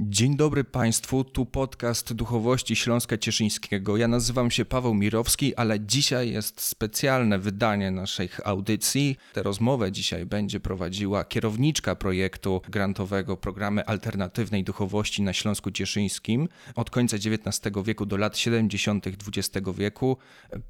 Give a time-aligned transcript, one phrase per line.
[0.00, 3.96] Dzień dobry Państwu, tu podcast Duchowości Śląska Cieszyńskiego.
[3.96, 9.16] Ja nazywam się Paweł Mirowski, ale dzisiaj jest specjalne wydanie naszych audycji.
[9.32, 16.90] Tę rozmowę dzisiaj będzie prowadziła kierowniczka projektu grantowego Programy Alternatywnej Duchowości na Śląsku Cieszyńskim od
[16.90, 19.06] końca XIX wieku do lat 70.
[19.06, 20.16] XX wieku,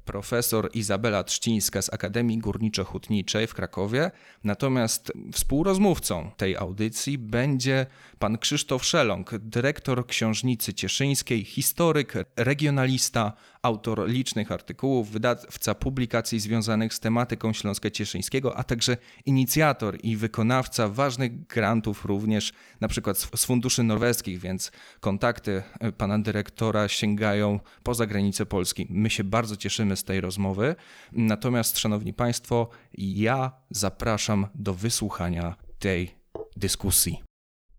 [0.05, 4.11] profesor Izabela Trzcińska z Akademii Górniczo-Hutniczej w Krakowie.
[4.43, 7.85] Natomiast współrozmówcą tej audycji będzie
[8.19, 16.99] pan Krzysztof Szelon, dyrektor Książnicy Cieszyńskiej, historyk, regionalista, autor licznych artykułów, wydawca publikacji związanych z
[16.99, 23.83] tematyką Śląska Cieszyńskiego, a także inicjator i wykonawca ważnych grantów również, na przykład z funduszy
[23.83, 25.63] norweskich, więc kontakty
[25.97, 28.87] pana dyrektora sięgają poza granice Polski.
[28.89, 30.75] My się bardzo cieszymy z tej rozmowy.
[31.11, 36.15] Natomiast, szanowni państwo, ja zapraszam do wysłuchania tej
[36.55, 37.26] dyskusji.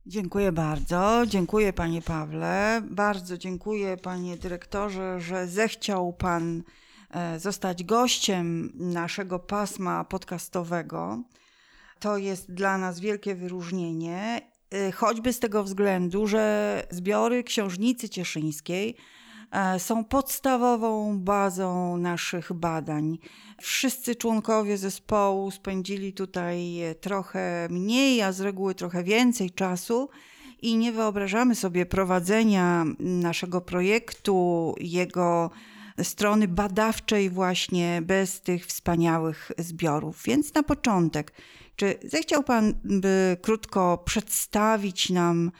[0.09, 1.23] Dziękuję bardzo.
[1.27, 2.83] Dziękuję panie Pawle.
[2.91, 6.63] Bardzo dziękuję panie dyrektorze, że zechciał pan
[7.11, 11.23] e, zostać gościem naszego pasma podcastowego.
[12.01, 18.97] To jest dla nas wielkie wyróżnienie, e, choćby z tego względu, że zbiory Książnicy Cieszyńskiej
[19.79, 23.19] są podstawową bazą naszych badań.
[23.61, 30.09] Wszyscy członkowie zespołu spędzili tutaj trochę mniej, a z reguły trochę więcej czasu
[30.63, 35.51] i nie wyobrażamy sobie prowadzenia naszego projektu, jego
[36.03, 40.23] strony badawczej właśnie bez tych wspaniałych zbiorów.
[40.25, 41.33] Więc na początek,
[41.77, 45.51] czy zechciał Pan by krótko przedstawić nam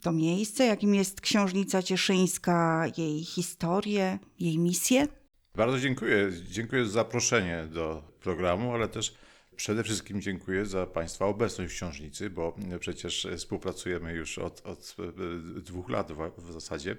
[0.00, 5.06] to miejsce, jakim jest Książnica Cieszyńska, jej historię, jej misję.
[5.54, 6.32] Bardzo dziękuję.
[6.50, 9.14] Dziękuję za zaproszenie do programu, ale też
[9.56, 14.96] przede wszystkim dziękuję za Państwa obecność w książnicy, bo przecież współpracujemy już od, od
[15.62, 16.96] dwóch lat w, w, zasadzie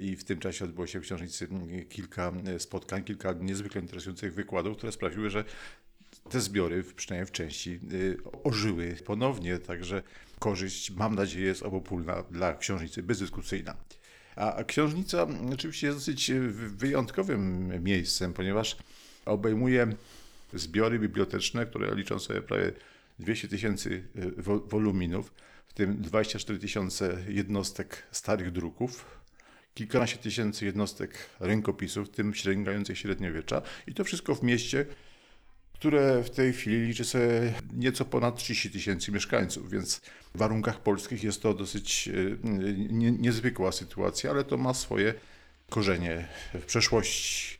[0.00, 1.48] i w tym czasie odbyło się w książnicy
[1.88, 5.44] kilka spotkań, kilka niezwykle interesujących wykładów, które sprawiły, że
[6.30, 7.80] te zbiory, przynajmniej w części,
[8.44, 10.02] ożyły ponownie, także
[10.38, 13.76] korzyść, mam nadzieję, jest obopólna dla książnicy, bezdyskusyjna.
[14.36, 18.76] A książnica oczywiście jest dosyć wyjątkowym miejscem, ponieważ
[19.26, 19.86] obejmuje
[20.54, 22.72] zbiory biblioteczne, które liczą sobie prawie
[23.18, 25.32] 200 tysięcy e, woluminów,
[25.68, 29.04] w tym 24 tysiące jednostek starych druków,
[29.74, 34.86] kilkanaście tysięcy jednostek rękopisów, w tym sięgających średniowiecza i to wszystko w mieście,
[35.78, 40.00] które w tej chwili liczy sobie nieco ponad 30 tysięcy mieszkańców, więc
[40.34, 42.12] w warunkach polskich jest to dosyć e,
[42.92, 45.14] nie, niezwykła sytuacja, ale to ma swoje
[45.70, 47.58] korzenie w przeszłości.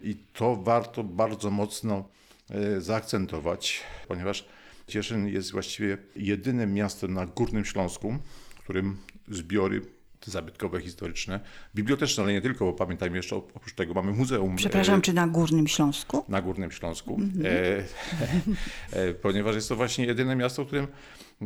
[0.00, 2.08] I to warto bardzo mocno
[2.50, 4.48] e, zaakcentować, ponieważ
[4.86, 8.18] Cieszyn jest właściwie jedynym miastem na Górnym Śląsku,
[8.54, 8.96] w którym
[9.28, 9.82] zbiory
[10.26, 11.40] zabytkowe, historyczne,
[11.74, 14.56] biblioteczne, ale nie tylko, bo pamiętajmy jeszcze, oprócz tego mamy muzeum.
[14.56, 16.24] Przepraszam, e, czy na Górnym Śląsku?
[16.28, 17.46] Na Górnym Śląsku, mm -hmm.
[17.46, 20.86] e, e, ponieważ jest to właśnie jedyne miasto, w którym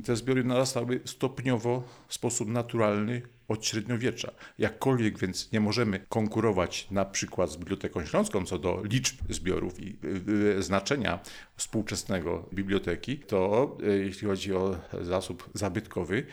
[0.04, 4.32] te zbiory narastały stopniowo w sposób naturalny od średniowiecza.
[4.58, 9.96] Jakkolwiek więc nie możemy konkurować na przykład z Biblioteką Śląską co do liczb zbiorów i
[10.04, 11.20] y, y, znaczenia
[11.56, 16.26] współczesnego biblioteki, to y, jeśli chodzi o zasób zabytkowy,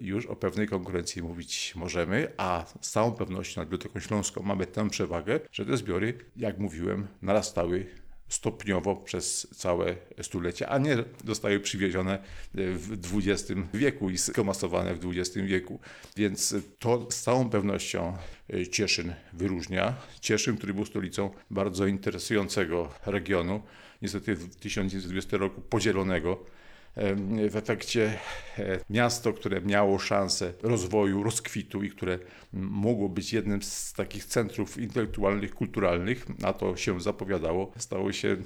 [0.00, 4.90] już o pewnej konkurencji mówić możemy, a z całą pewnością nad Biblioteką Śląską mamy tę
[4.90, 7.86] przewagę, że te zbiory, jak mówiłem, narastały
[8.28, 12.18] stopniowo przez całe stulecie, a nie zostały przywiezione
[12.54, 15.80] w XX wieku i skomasowane w XX wieku.
[16.16, 18.16] Więc to z całą pewnością
[18.70, 19.94] Cieszyn wyróżnia.
[20.20, 23.62] Cieszyn, który był stolicą bardzo interesującego regionu,
[24.02, 26.44] niestety w 1920 roku podzielonego
[27.50, 28.18] w efekcie
[28.58, 32.18] e, miasto, które miało szansę rozwoju, rozkwitu i które
[32.52, 38.36] mogło być jednym z takich centrów intelektualnych, kulturalnych, a to się zapowiadało, stało się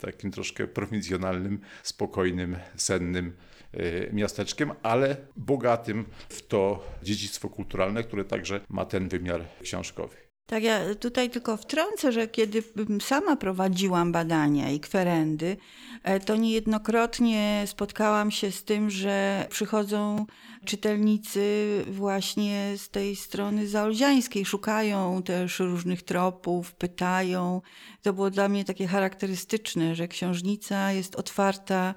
[0.00, 3.36] takim troszkę prowincjonalnym, spokojnym, sennym
[3.72, 10.27] e, miasteczkiem, ale bogatym w to dziedzictwo kulturalne, które także ma ten wymiar książkowy.
[10.48, 12.62] Tak, ja tutaj tylko wtrącę, że kiedy
[13.00, 15.56] sama prowadziłam badania i kwerendy,
[16.02, 20.26] e, to niejednokrotnie spotkałam się z tym, że przychodzą
[20.64, 27.62] czytelnicy właśnie z tej strony zaolziańskiej, szukają też różnych tropów, pytają.
[28.02, 31.94] To było dla mnie takie charakterystyczne, że książnica jest otwarta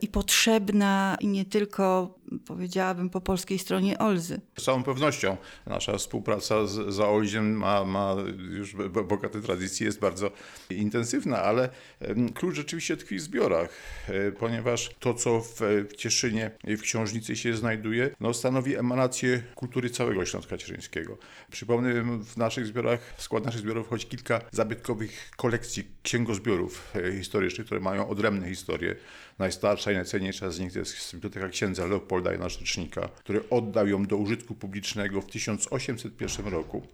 [0.00, 2.14] i potrzebna i nie tylko,
[2.46, 4.40] powiedziałabym, po polskiej stronie Olzy.
[4.58, 5.36] Z całą pewnością
[5.66, 8.16] nasza współpraca z Zaolziem ma, ma
[8.50, 8.74] już
[9.04, 10.30] bogate tradycje, jest bardzo
[10.70, 11.68] intensywna, ale
[12.34, 13.70] klucz rzeczywiście tkwi w zbiorach,
[14.08, 15.60] e, ponieważ to, co w
[15.96, 21.18] Cieszynie i w Książnicy się znajduje, no, stanowi emanację kultury całego Śląska Cieszyńskiego.
[21.50, 27.66] Przypomnę, w naszych zbiorach, w skład naszych zbiorów wchodzi kilka zabytkowych kolekcji księgozbiorów e, historycznych,
[27.66, 28.94] które mają odrębne historie.
[29.38, 34.06] Najstarsza i najcenniejsza z nich to jest Biblioteka Księdza Leopolda Jana Rzecznika, który oddał ją
[34.06, 36.86] do użytku publicznego w 1801 roku.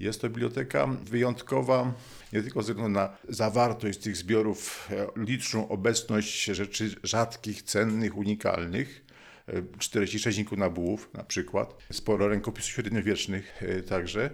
[0.00, 1.92] Jest to biblioteka wyjątkowa
[2.32, 9.06] nie tylko ze względu na zawartość tych zbiorów, e, liczną obecność rzeczy rzadkich, cennych, unikalnych,
[9.78, 14.30] 46 nabułów na przykład, sporo rękopisów średniowiecznych e, także,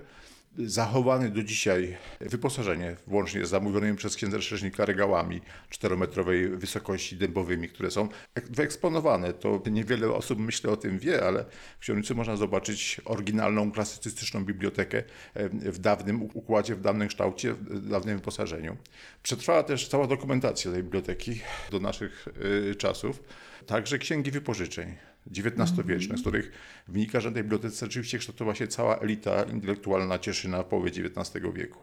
[0.59, 5.41] zachowane do dzisiaj wyposażenie, włącznie z zamówionymi przez księdza Rzecznika regałami
[5.71, 8.09] czterometrowej wysokości dębowymi, które są
[8.51, 9.33] wyeksponowane.
[9.33, 11.45] To niewiele osób myślę o tym wie, ale
[11.77, 15.03] w książnicy można zobaczyć oryginalną, klasycystyczną bibliotekę
[15.51, 18.77] w dawnym układzie, w dawnym kształcie, w dawnym wyposażeniu.
[19.23, 21.41] Przetrwała też cała dokumentacja tej biblioteki
[21.71, 22.29] do naszych
[22.71, 23.23] y, czasów,
[23.67, 24.97] także księgi wypożyczeń
[25.31, 26.53] XIX-wieczne, z których
[26.89, 31.45] wynika, że na tej bibliotece rzeczywiście kształtowała się cała elita intelektualna Cieszyna w połowie XIX
[31.55, 31.79] wieku.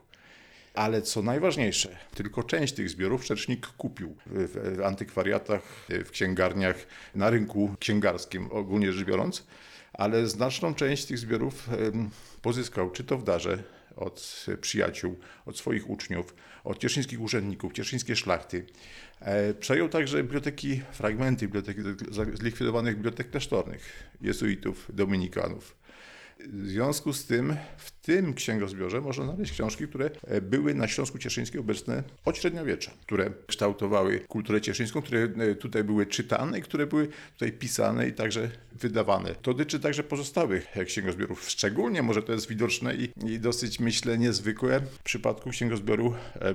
[0.73, 6.75] Ale co najważniejsze, tylko część tych zbiorów Czecznik kupił w, w antykwariatach, w księgarniach,
[7.15, 9.47] na rynku księgarskim ogólnie rzecz biorąc,
[9.93, 11.69] ale znaczną część tych zbiorów
[12.41, 13.63] pozyskał czy to w darze
[13.95, 18.65] od przyjaciół, od swoich uczniów, od cieszyńskich urzędników, cieszyńskie szlachty.
[19.21, 21.81] E, przejął także biblioteki, fragmenty biblioteki,
[22.33, 25.75] zlikwidowanych bibliotek klasztornych, jezuitów, dominikanów.
[26.47, 31.17] W związku z tym w tym księgozbiorze można znaleźć książki, które e, były na Śląsku
[31.17, 36.87] Cieszyńskim obecne od średniowiecza, które kształtowały kulturę cieszyńską, które e, tutaj były czytane i które
[36.87, 39.35] były tutaj pisane i także wydawane.
[39.35, 41.49] To dotyczy także pozostałych e, księgozbiorów.
[41.49, 46.13] Szczególnie może to jest widoczne i, i dosyć, myślę, niezwykłe w przypadku księgozbioru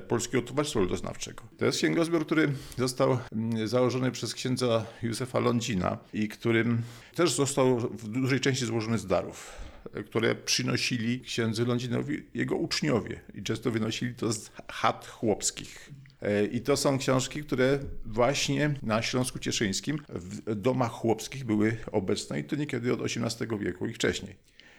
[0.08, 1.42] Polskiego Towarzystwa Ludoznawczego.
[1.58, 2.48] To jest księgozbiór, który
[2.78, 6.82] został mm, założony przez księdza Józefa Lądzina i którym
[7.14, 9.73] też został w dużej części złożony z darów
[10.06, 15.90] które przynosili księdzu Lądzinowi jego uczniowie i często wynosili to z chat chłopskich.
[16.22, 22.40] E, I to są książki, które właśnie na Śląsku Cieszyńskim w domach chłopskich były obecne
[22.40, 24.36] i to niekiedy od XVIII wieku i wcześniej.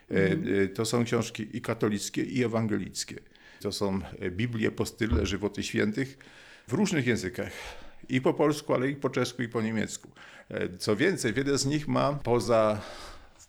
[0.10, 0.70] Mhm.
[0.70, 3.16] To są książki i katolickie, i ewangelickie.
[3.62, 4.00] To są
[4.30, 6.18] Biblie, postyle, żywoty świętych
[6.68, 7.52] w różnych językach.
[8.10, 10.12] I po polsku, ale i po czesku, i po niemiecku.
[10.80, 12.82] Co więcej, wiele z nich ma poza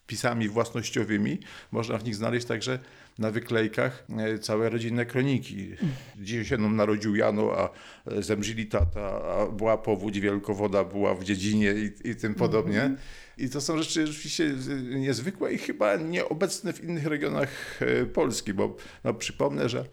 [0.06, 1.38] wpisami własnościowymi.
[1.72, 2.78] Można w nich znaleźć także
[3.18, 5.68] na wyklejkach e, całe rodzinne kroniki.
[6.16, 7.70] Dziś się narodził Jano, a
[8.10, 12.82] e, zemrzili tata, a była powódź, wielkowoda była w dziedzinie i, i tym podobnie.
[12.82, 12.96] Mhm.
[13.38, 14.54] I to są rzeczy rzeczywiście
[14.90, 19.84] niezwykłe i chyba nieobecne w innych regionach e, Polski, bo no, przypomnę, że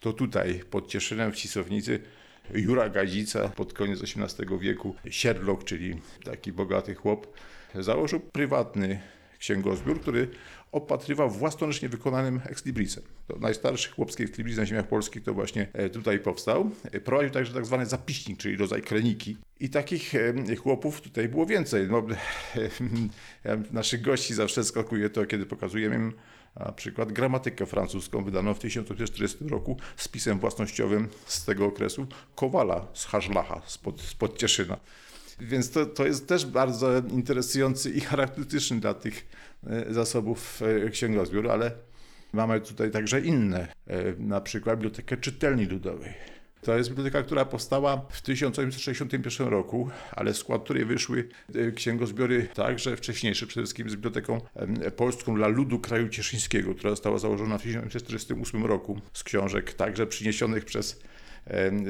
[0.00, 2.00] to tutaj pod Cieszynem w Cisownicy
[2.54, 7.36] Jura Gadzica pod koniec XVIII wieku, Sierlok, czyli taki bogaty chłop,
[7.74, 9.00] założył prywatny
[9.44, 10.28] księgozbiór, który
[10.72, 13.02] opatrywał własnoręcznie wykonanym ekslibrisem.
[13.26, 16.70] To najstarszy chłopski ekslibris na ziemiach polskich to właśnie e, tutaj powstał.
[16.92, 19.36] E, prowadził także tak zwany zapiśnik, czyli rodzaj kreniki.
[19.60, 21.88] I takich e, chłopów tutaj było więcej.
[21.90, 22.06] No,
[23.72, 26.12] naszych gości zawsze skakuje to, kiedy pokazujemy im
[26.56, 32.86] na przykład gramatykę francuską wydaną w 1940 roku z pisem własnościowym z tego okresu Kowala
[32.92, 34.76] z Haszlacha, spod, spod Cieszyna.
[35.40, 39.26] Więc to, to jest też bardzo interesujący i charakterystyczny dla tych
[39.66, 41.72] e, zasobów e, księgozbiór, ale
[42.32, 46.14] mamy tutaj także inne, e, na przykład Bibliotekę Czytelni Ludowej.
[46.62, 51.28] To jest biblioteka, która powstała w 1861 roku, ale w skład której wyszły
[51.74, 54.40] księgozbiory także wcześniejsze, przede wszystkim z Biblioteką
[54.96, 60.64] Polską dla Ludu Kraju Cieszyńskiego, która została założona w 1948 roku z książek także przyniesionych
[60.64, 61.00] przez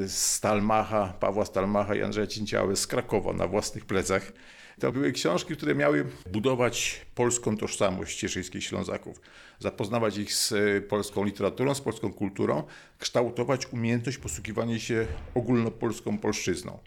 [0.08, 4.32] Stalmacha, Pawła Stalmacha i Andrzeja Cięciały z Krakowa na własnych plecach.
[4.80, 9.20] To były książki, które miały budować polską tożsamość cieszyńskich Ślązaków,
[9.58, 12.62] zapoznawać ich z e, polską literaturą, z polską kulturą,
[12.98, 16.78] kształtować umiejętność posługiwania się ogólnopolską polszczyzną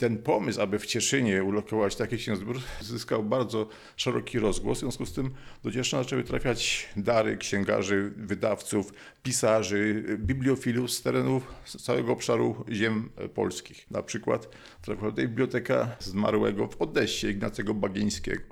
[0.00, 4.78] ten pomysł, aby w Cieszynie ulokować taki księgozbiór, zyskał bardzo szeroki rozgłos.
[4.78, 5.30] W związku z tym
[5.64, 8.92] do Cieszyna zaczęły trafiać dary księgarzy, wydawców,
[9.22, 13.90] pisarzy, bibliofilów z terenów z całego obszaru ziem polskich.
[13.90, 14.48] Na przykład
[14.82, 18.42] trafiła tutaj biblioteka zmarłego w Odessie Ignacego Bagieńskiego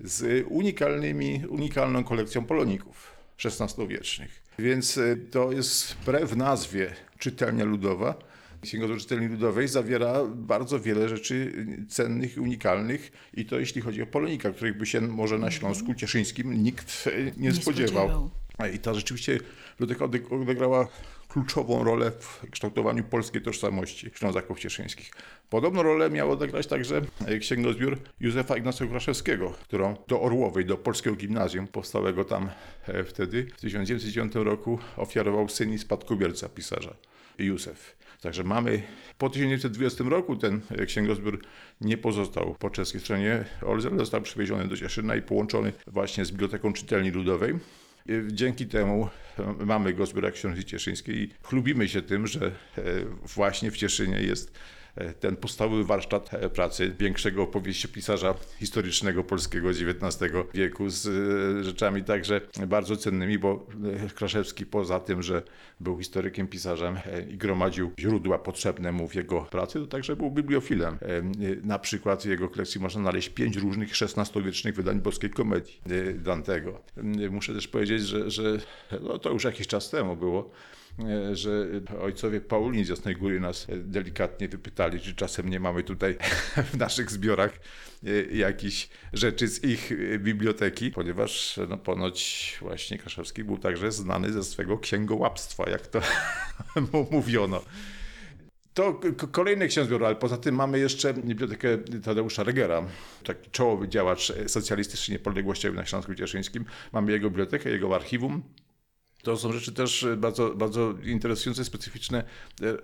[0.00, 3.12] z unikalnymi, unikalną kolekcją poloników
[3.44, 4.42] XVI-wiecznych.
[4.58, 8.14] Więc e, to jest wbrew nazwie czytelnia ludowa,
[8.64, 14.50] Księgozbiór Czytelni Ludowej zawiera bardzo wiele rzeczy cennych unikalnych i to jeśli chodzi o polonika,
[14.50, 18.08] których by się może na Śląsku Cieszyńskim nikt nie, Nie spodziewał.
[18.08, 18.30] spodziewał.
[18.74, 19.38] I ta rzeczywiście
[19.80, 20.88] biblioteka ode- odegrała
[21.28, 25.10] kluczową rolę w kształtowaniu polskiej tożsamości Ślązaków Cieszyńskich.
[25.50, 31.16] Podobną rolę miał odegrać także e, księgozbiór Józefa Ignacego Kraszewskiego, którą do Orłowej, do polskiego
[31.16, 32.48] gimnazjum powstałego tam
[32.86, 36.94] e, wtedy, w 1909 roku ofiarował syn i spadkobierca pisarza
[37.38, 37.96] Józef.
[38.24, 38.82] Także mamy
[39.18, 41.42] po 1920 roku ten e, księgozbiór
[41.80, 46.72] nie pozostał po czeskiej stronie ale został przywieziony do Cieszyna i połączony właśnie z Biblioteką
[46.72, 47.54] Czytelni Ludowej.
[48.10, 52.46] Y, Dzięki temu e, mamy go w zbiorach książki cieszyńskiej i chlubimy się tym, że
[52.46, 52.52] e,
[53.34, 54.83] właśnie w Cieszynie jest e,
[55.20, 62.40] ten podstawowy warsztat e, pracy większego opowieściopisarza historycznego polskiego XIX wieku z e, rzeczami także
[62.66, 63.66] bardzo cennymi, bo
[64.04, 65.42] e, Kraszewski poza tym, że
[65.80, 70.30] był historykiem, pisarzem e, i gromadził źródła potrzebne mu w jego pracy, to także był
[70.30, 70.94] bibliofilem.
[71.02, 71.22] E, e,
[71.64, 76.80] Na przykład w jego kolekcji można znaleźć pięć różnych XVI-wiecznych wydań boskiej komedii e, Dantego.
[76.96, 78.58] E, Muszę też powiedzieć, że, że
[79.02, 80.83] no to już jakiś czas temu było, e,
[81.32, 81.66] że
[82.00, 86.16] ojcowie Paulini z Jasnej Góry nas e, delikatnie wypytali, czy czasem nie mamy tutaj
[86.72, 87.60] w naszych zbiorach
[88.06, 94.32] e, jakichś rzeczy z ich e, biblioteki, ponieważ no, ponoć właśnie Kaszewski był także znany
[94.32, 96.00] ze swego księgołapstwa, jak to
[96.92, 97.62] mu mówiono.
[98.74, 99.00] To
[99.32, 102.82] kolejny księgozbiór, ale poza tym mamy jeszcze Bibliotekę Tadeusza Regera,
[103.24, 106.64] taki czołowy działacz socjalistyczny niepodległościowy na Śląsku Cieszyńskim.
[106.92, 108.42] Mamy jego bibliotekę, jego archiwum.
[109.24, 112.24] To są rzeczy też bardzo, bardzo interesujące, specyficzne,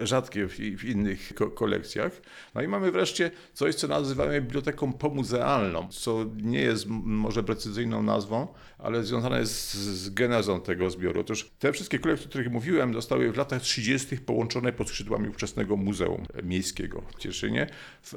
[0.01, 2.21] e, rzadkie w, w innych ko- kolekcjach.
[2.55, 8.49] No i mamy wreszcie coś, co nazywamy biblioteką pomuzealną, co nie jest może precyzyjną nazwą,
[8.79, 11.21] ale związane jest z, genezą tego zbioru.
[11.21, 14.17] Otóż te wszystkie kolekcje, o których mówiłem, zostały w latach 30.
[14.19, 17.67] połączone pod skrzydłami ówczesnego Muzeum Miejskiego w Cieszynie,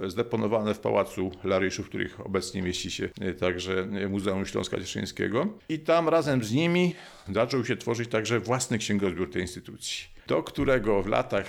[0.07, 5.47] zdeponowane w Pałacu Laryszów, w których obecnie mieści się e, także Muzeum Śląska Cieszyńskiego.
[5.69, 6.95] I tam razem z nimi
[7.33, 11.45] zaczął się tworzyć także własny księgozbiór tej instytucji, do którego w latach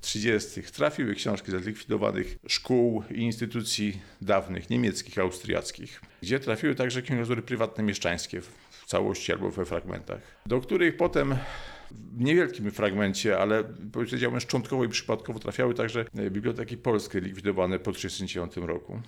[0.00, 0.62] 30.
[0.62, 7.84] trafiły książki ze zlikwidowanych szkół i instytucji dawnych, niemieckich, austriackich, gdzie trafiły także księgozbiory prywatne
[7.84, 11.36] mieszczańskie w całości albo we fragmentach, do których potem
[11.90, 18.68] w niewielkim fragmencie, ale powiedziałbym szczątkowo i przypadkowo trafiały także biblioteki polskie likwidowane po 1939
[18.68, 19.00] roku.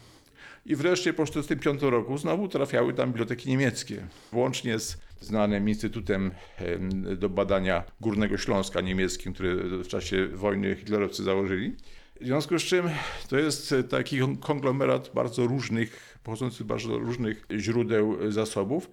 [0.67, 7.19] I wreszcie po 1945 roku znowu trafiały tam biblioteki niemieckie, włącznie z znanym Instytutem em,
[7.19, 11.77] do badania Górnego Śląska niemieckim, który w czasie wojny hitlerowcy założyli.
[12.21, 12.91] W związku z czym
[13.29, 18.91] to jest taki konglomerat bardzo różnych, pochodzący z bardzo różnych źródeł zasobów,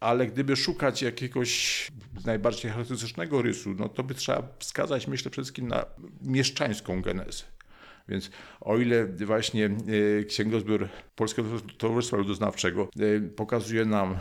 [0.00, 1.86] ale gdyby szukać jakiegoś
[2.24, 5.86] najbardziej charakterystycznego rysu, no to by trzeba wskazać, myślę, przede wszystkim na
[6.22, 7.55] mieszczańską genezę.
[8.08, 9.66] Więc o ile właśnie
[10.20, 11.48] e, księgozbiór Polskiego
[11.78, 14.16] Towarzystwa Ludoznawczego e, pokazuje nam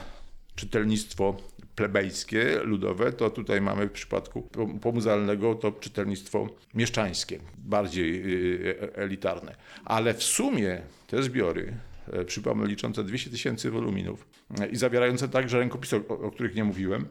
[0.55, 1.37] czytelnictwo
[1.75, 8.23] plebejskie, ludowe, to tutaj mamy w przypadku pom- pomuzealnego to czytelnictwo mieszczańskie, bardziej
[8.69, 9.55] e, elitarne.
[9.85, 11.73] Ale w sumie te zbiory,
[12.25, 14.27] przypomnę, liczące 200 tysięcy woluminów
[14.71, 17.07] i zawierające także rękopisy, o, których nie mówiłem,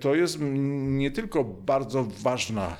[0.00, 2.76] to jest nie tylko bardzo ważna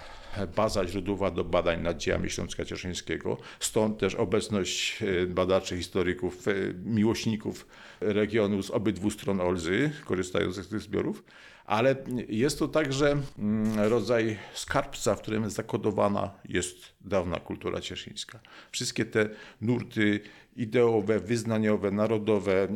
[0.56, 6.52] baza źródłowa do badań nad dziełami Śląska Cieszyńskiego, stąd też obecność e, badaczy, historyków, e,
[6.84, 7.66] miłośników
[8.00, 11.24] regionu z obydwu stron Olzy, korzystających z tych zbiorów,
[11.64, 11.96] ale
[12.28, 18.40] jest to także mm, rodzaj skarbca, w którym zakodowana jest dawna kultura cieszyńska.
[18.70, 19.28] Wszystkie te
[19.60, 20.20] nurty
[20.56, 22.68] ideowe, wyznaniowe, narodowe, e,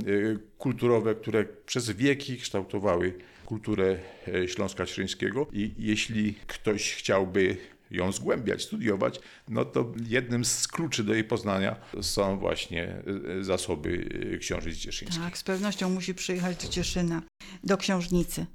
[0.58, 3.14] kulturowe, które przez wieki kształtowały
[3.48, 7.56] kulturę e, Śląska Cieszyńskiego i jeśli ktoś chciałby
[7.90, 13.02] ją zgłębiać, studiować, no to jednym z kluczy do jej poznania są właśnie
[13.40, 15.22] e, zasoby e, książąt cieszyńskich.
[15.22, 17.22] Tak, z pewnością musi przyjechać do Cieszyna,
[17.64, 18.46] do książnicy.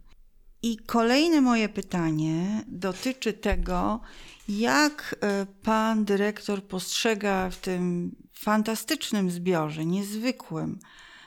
[0.61, 4.01] I kolejne moje pytanie dotyczy tego,
[4.49, 5.15] jak
[5.63, 10.79] pan dyrektor postrzega w tym fantastycznym zbiorze, niezwykłym,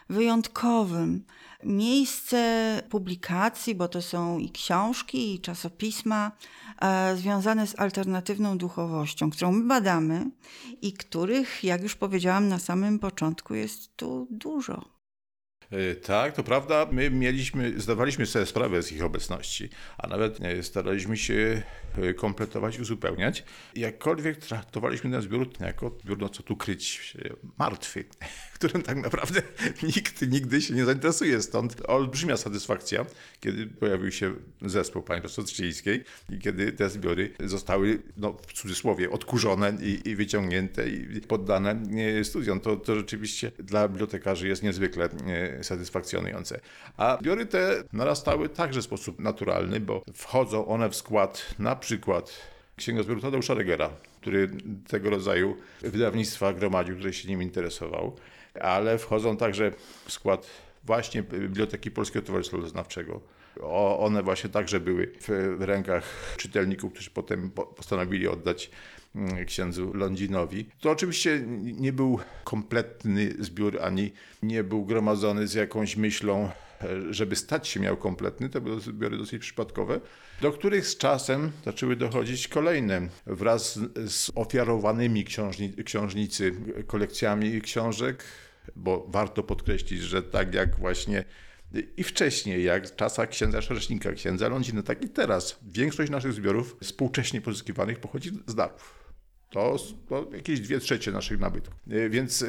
[0.09, 1.25] wyjątkowym,
[1.67, 6.33] miejsce publikacji, bo to są i książki, i czasopisma
[6.83, 10.31] e, związane z alternatywną duchowością, którą my badamy
[10.83, 14.97] i których, jak już powiedziałam na samym początku, jest tu dużo.
[15.71, 16.87] E, Tak, to prawda.
[16.93, 19.69] My mieliśmy, zdawaliśmy sobie sprawę z ich obecności,
[19.99, 21.63] a nawet e, staraliśmy się
[21.99, 23.45] e, kompletować, uzupełniać.
[23.75, 27.17] Jakkolwiek traktowaliśmy ten zbiór jako zbiór, no co tu kryć,
[27.59, 28.05] martwy.
[28.59, 29.43] Którym tak naprawdę
[29.97, 31.43] nikt nigdy się nie zainteresuje.
[31.43, 33.07] Stąd olbrzymia satysfakcja,
[33.41, 35.45] kiedy pojawił się zespół pani profesor
[36.31, 41.83] i kiedy te zbiory zostały, no, w cudzysłowie, odkurzone i, i wyciągnięte i poddane
[42.19, 42.61] e, studiom.
[42.61, 46.61] To, to rzeczywiście dla bibliotekarzy jest niezwykle e, satysfakcjonujące.
[46.97, 52.33] A zbiory te narastały także w sposób naturalny, bo wchodzą one w skład na przykład
[52.77, 54.51] księgozbioru Tadeusza Regera, który
[54.89, 58.17] tego rodzaju wydawnictwa gromadził, który się nim interesował,
[58.63, 59.73] ale wchodzą także
[60.07, 60.47] w skład
[60.85, 63.21] właśnie Biblioteki Polskiego Towarzystwa Ludoznawczego.
[63.99, 65.13] One właśnie także były
[65.59, 68.71] w rękach czytelników, którzy potem postanowili oddać
[69.15, 70.69] mm, księdzu Lądzinowi.
[70.81, 76.51] To oczywiście nie był kompletny zbiór, ani nie był gromadzony z jakąś myślą
[77.11, 80.01] żeby stać się miał kompletny, to były zbiory dosyć przypadkowe,
[80.41, 86.55] do których z czasem zaczęły dochodzić kolejne wraz z ofiarowanymi książni, książnicy
[86.87, 88.25] kolekcjami książek,
[88.77, 91.25] bo warto podkreślić, że tak jak właśnie
[91.97, 96.77] i wcześniej, jak w czasach księdza Szersznika, księdza Lądzina, tak i teraz, większość naszych zbiorów
[96.83, 99.07] współcześnie pozyskiwanych pochodzi z darów.
[99.51, 99.77] To,
[100.09, 101.75] to jakieś dwie trzecie naszych nabytków.
[101.91, 102.47] E, więc e,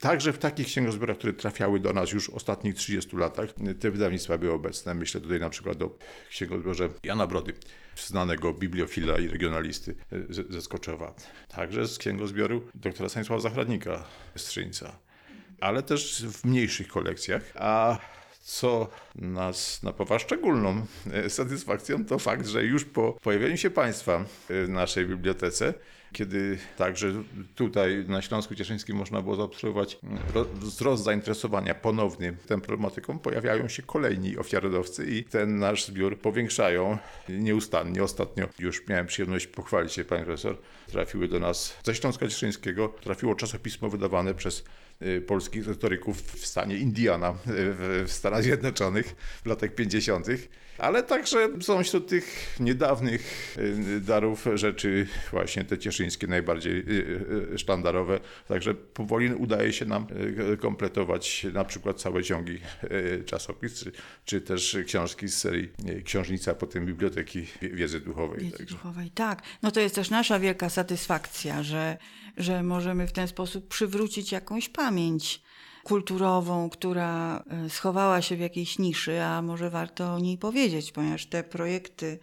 [0.00, 3.90] także w takich księgozbiorach, które trafiały do nas już w ostatnich 30 latach, e, te
[3.90, 4.94] wydawnictwa były obecne.
[4.94, 5.98] Myślę tutaj na przykład o
[6.30, 7.52] księgozbiorze Jana Brody,
[7.96, 9.94] znanego bibliofila i regionalisty
[10.28, 11.14] ze Skoczowa.
[11.48, 14.04] Także z księgozbioru doktora Stanisława Zachradnika
[14.36, 15.03] z Trzyńca.
[15.60, 17.42] Ale też w mniejszych kolekcjach.
[17.54, 17.98] A
[18.40, 20.86] co nas napawa szczególną
[21.28, 25.74] satysfakcją, to fakt, że już po pojawieniu się państwa w naszej bibliotece
[26.14, 27.12] kiedy także
[27.54, 29.98] tutaj na Śląsku Cieszyńskim można było zaobserwować
[30.54, 38.02] wzrost zainteresowania ponownie tą problematyką, pojawiają się kolejni ofiarodawcy i ten nasz zbiór powiększają nieustannie.
[38.02, 43.34] Ostatnio już miałem przyjemność pochwalić się, panie profesor, trafiły do nas ze Śląska Cieszyńskiego, trafiło
[43.34, 44.64] czasopismo wydawane przez
[45.26, 47.34] polskich historyków w stanie Indiana y,
[48.06, 50.26] w Stanach Zjednoczonych w latach 50
[50.78, 57.58] ale także są wśród tych niedawnych y, darów rzeczy właśnie te cieszyńskie najbardziej y, y,
[57.58, 58.20] sztandarowe.
[58.48, 60.06] Także powoli udaje się nam
[60.60, 62.58] kompletować na przykład całe ciągi
[63.26, 63.92] czasopis, czy,
[64.24, 65.70] czy też książki z serii
[66.04, 68.40] Książnica, potem Biblioteki Wiedzy Duchowej.
[68.40, 68.74] Wiedzy także.
[68.74, 69.42] Duchowej, tak.
[69.62, 71.98] No to jest też nasza wielka satysfakcja, że,
[72.36, 74.93] że możemy w ten sposób przywrócić jakąś pamięć
[75.84, 81.26] kulturową, która e, schowała się w jakiejś niszy, a może warto o niej powiedzieć, ponieważ
[81.26, 82.18] te projekty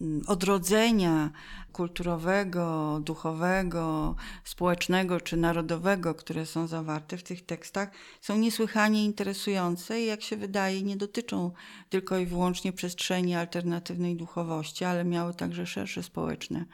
[0.00, 1.30] mm, odrodzenia
[1.72, 10.06] kulturowego, duchowego, społecznego czy narodowego, które są zawarte w tych tekstach, są niesłychanie interesujące i
[10.06, 11.52] jak się wydaje, nie dotyczą
[11.88, 16.64] tylko i wyłącznie przestrzeni alternatywnej duchowości, ale miały także szersze społeczne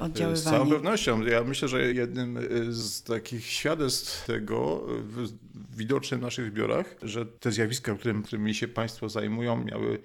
[0.00, 0.36] oddziaływanie.
[0.36, 1.22] Z całą pewnością.
[1.22, 4.86] Ja myślę, że jednym y, z takich świadectw tego
[5.76, 9.98] widocznym w naszych zbiorach, że te zjawiska, którym, którymi się Państwo zajmują, miały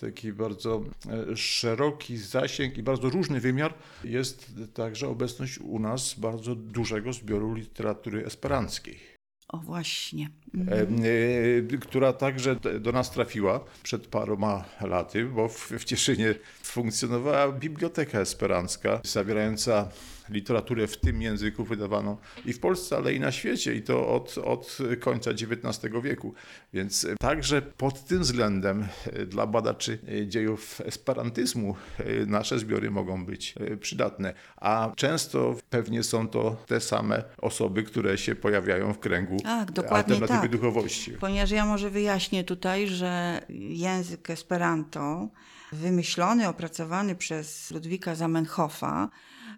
[0.00, 0.82] taki bardzo
[1.30, 3.74] e, szeroki zasięg i bardzo różny wymiar,
[4.04, 9.11] jest także obecność u nas bardzo dużego zbioru literatury esperanckiej.
[9.52, 10.28] O właśnie.
[10.54, 11.78] Mhm.
[11.80, 19.00] Która także do nas trafiła przed paroma laty, bo w, w Cieszynie funkcjonowała biblioteka esperancka
[19.04, 19.88] zawierająca
[20.32, 24.38] literaturę w tym języku wydawaną i w Polsce, ale i na świecie i to od,
[24.38, 26.34] od końca XIX wieku.
[26.72, 33.24] Więc także pod tym względem e, dla badaczy e, dziejów esperantyzmu e, nasze zbiory mogą
[33.26, 34.34] być przydatne.
[34.56, 40.40] A często pewnie są to te same osoby, które się pojawiają w kręgu tak, alternatywy
[40.40, 40.50] tak.
[40.50, 41.12] duchowości.
[41.12, 45.28] Ponieważ ja może wyjaśnię tutaj, że język esperanto
[45.72, 49.08] wymyślony, opracowany przez Ludwika Zamenhofa,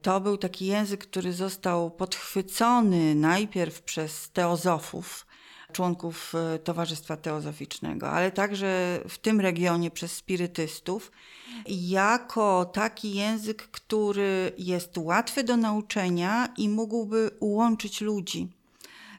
[0.05, 5.27] to był taki język, który został podchwycony najpierw przez teozofów,
[5.73, 11.13] członków e, Towarzystwa Teozoficznego, ale także w tym regionie przez spirytystów,
[11.69, 18.49] jako taki język, który jest łatwy do nauczenia i mógłby łączyć ludzi.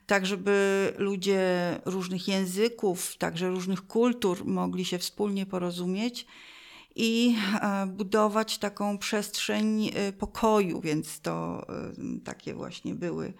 [0.06, 1.40] Tak, żeby ludzie
[1.84, 6.26] różnych języków, także różnych kultur mogli się wspólnie porozumieć
[6.96, 13.32] i e, budować taką przestrzeń e, pokoju, więc to e, takie właśnie były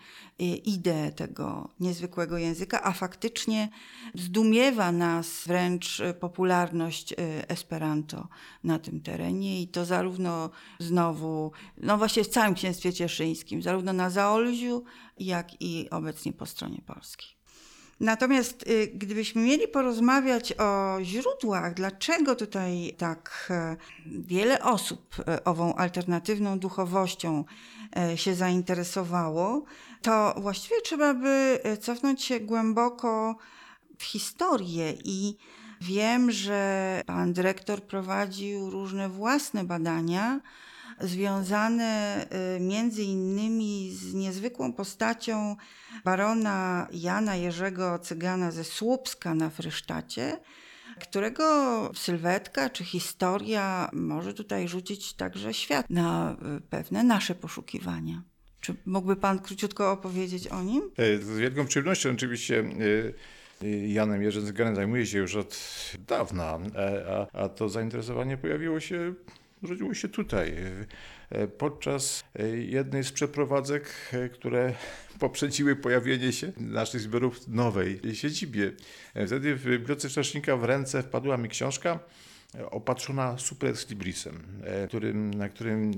[0.64, 3.68] idee tego niezwykłego języka, a faktycznie
[4.14, 7.14] zdumiewa nas wręcz popularność
[7.48, 8.28] Esperanto
[8.64, 14.10] na tym terenie i to zarówno znowu, no właśnie w całym Księstwie Cieszyńskim, zarówno na
[14.10, 14.84] Zaolziu,
[15.18, 17.36] jak i obecnie po stronie polskiej.
[18.00, 25.74] Natomiast y, gdybyśmy mieli porozmawiać o źródłach, dlaczego tutaj tak e, wiele osób e, ową
[25.74, 27.44] alternatywną duchowością
[27.96, 29.64] e, się zainteresowało,
[30.02, 33.37] to właściwie trzeba by cofnąć się głęboko
[33.98, 35.37] w historię i
[35.80, 40.40] wiem, że pan dyrektor prowadził różne własne badania
[41.00, 45.56] związane y, między innymi z niezwykłą postacią
[46.04, 50.37] barona Jana Jerzego Cygana ze Słupska na Frysztacie,
[51.00, 51.44] którego
[51.94, 58.22] sylwetka czy historia może tutaj rzucić także świat na y, pewne nasze poszukiwania.
[58.61, 60.90] Czy mógłby pan króciutko opowiedzieć o nim?
[60.96, 62.64] E, Z wielką przyjemnością oczywiście
[63.62, 65.61] e, Janem Jerzym Zyganem zajmuje się już od
[66.09, 69.14] dawna, e, a, a to zainteresowanie pojawiło się,
[69.66, 70.55] urodziło się tutaj,
[71.31, 74.74] e, podczas e, jednej z przeprowadzek, e, które
[75.20, 78.72] poprzedziły pojawienie się naszych zbiorów w nowej siedzibie.
[79.14, 81.98] E, Wtedy w Bibliotece Wcześnika w ręce wpadła mi książka
[82.70, 85.94] opatrzona super ex librisem, e, którym, na którym e,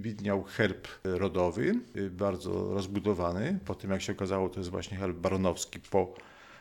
[0.00, 3.58] widniał herb rodowy, e, bardzo rozbudowany.
[3.64, 6.14] Po tym, jak się okazało, to jest właśnie herb baronowski po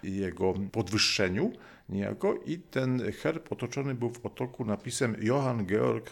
[0.03, 1.51] jego podwyższeniu
[1.89, 2.39] niejako.
[2.45, 6.09] I ten herb otoczony był w otoku napisem Johann Georg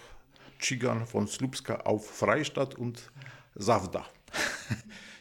[0.59, 3.11] Chigan von Slupska auf Freistadt und
[3.55, 4.05] Zawda.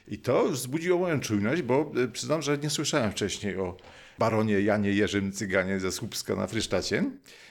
[0.09, 3.77] I to wzbudziło moją czujność, bo e, przyznam, że nie słyszałem wcześniej o
[4.19, 7.11] baronie Janie Jerzym Cyganie ze Słupska na Frysztacie.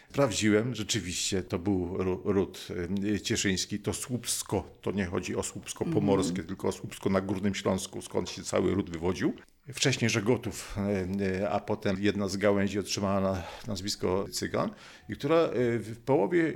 [0.10, 2.68] Sprawdziłem, rzeczywiście to był ród
[3.16, 7.56] e, cieszyński, to Słupsko, to nie chodzi o Słupsko pomorskie, tylko o Słupsko na Górnym
[7.56, 9.34] Śląsku, skąd się cały ród wywodził.
[9.74, 14.72] Wcześniej Żegotów, e, e, a potem jedna z gałęzi otrzymała na, nazwisko Cygan,
[15.10, 16.54] i która e, w połowie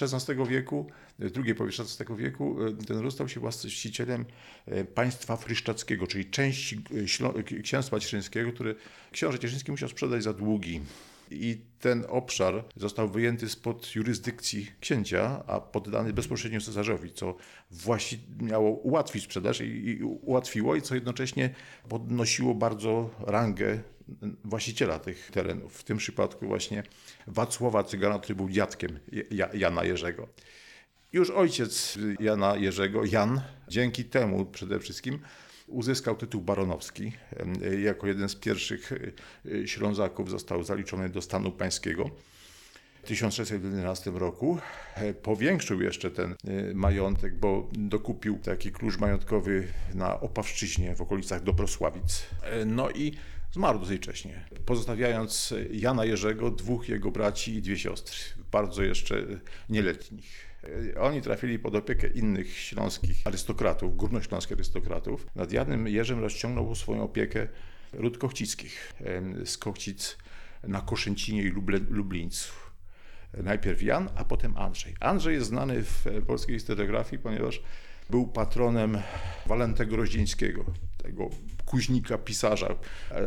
[0.00, 0.86] XVI wieku,
[1.18, 4.24] drugiej połowie XVI wieku, ten ród stał się właścicielem
[4.94, 6.82] państwa frysztackiego, czyli części
[7.62, 8.74] księstwa cieszyńskiego, które
[9.12, 10.80] książę cieszyński musiał sprzedać za długi.
[11.32, 17.36] I ten obszar został wyjęty spod jurysdykcji księcia, a poddany bezpośrednio cesarzowi, co
[17.70, 21.54] właści miało ułatwić sprzedaż i, i ułatwiło, i co jednocześnie
[21.88, 23.78] podnosiło bardzo rangę
[24.44, 25.76] właściciela tych terenów.
[25.76, 26.82] W tym przypadku właśnie
[27.26, 28.98] Wacława Cygana, który był dziadkiem
[29.30, 30.28] Ja- Jana Jerzego.
[31.12, 35.18] Już ojciec Jana Jerzego, Jan, dzięki temu przede wszystkim
[35.72, 37.12] uzyskał tytuł baronowski.
[37.36, 38.92] Em, Jako jeden z pierwszych
[39.62, 42.10] e, Ślązaków został zaliczony do stanu pańskiego.
[43.02, 44.58] W 1611 roku
[44.94, 51.42] E, powiększył jeszcze ten e, majątek, bo dokupił taki klucz majątkowy na Opawszczyźnie w okolicach
[51.42, 52.22] Dobrosławic.
[52.42, 53.12] E, No i
[53.52, 58.16] zmarł dosyć wcześnie, pozostawiając Jana Jerzego, dwóch jego braci i dwie siostry,
[58.52, 59.26] bardzo jeszcze
[59.68, 60.51] nieletnich.
[61.00, 65.26] Oni trafili pod opiekę innych śląskich arystokratów, górnośląskich arystokratów.
[65.34, 67.48] Nad Janem Jerzym rozciągnął swoją opiekę
[67.92, 68.92] ród Kochcickich
[69.44, 70.18] z Kochcic
[70.62, 72.52] na Koszęcinie i Luble- Lublińcu.
[73.42, 74.94] Najpierw Jan, a potem Andrzej.
[75.00, 77.62] Andrzej jest znany w e, polskiej historiografii, ponieważ
[78.10, 78.98] był patronem
[79.46, 80.64] Walentego Roździeńskiego,
[81.02, 81.30] tego
[81.66, 82.74] kuźnika, pisarza,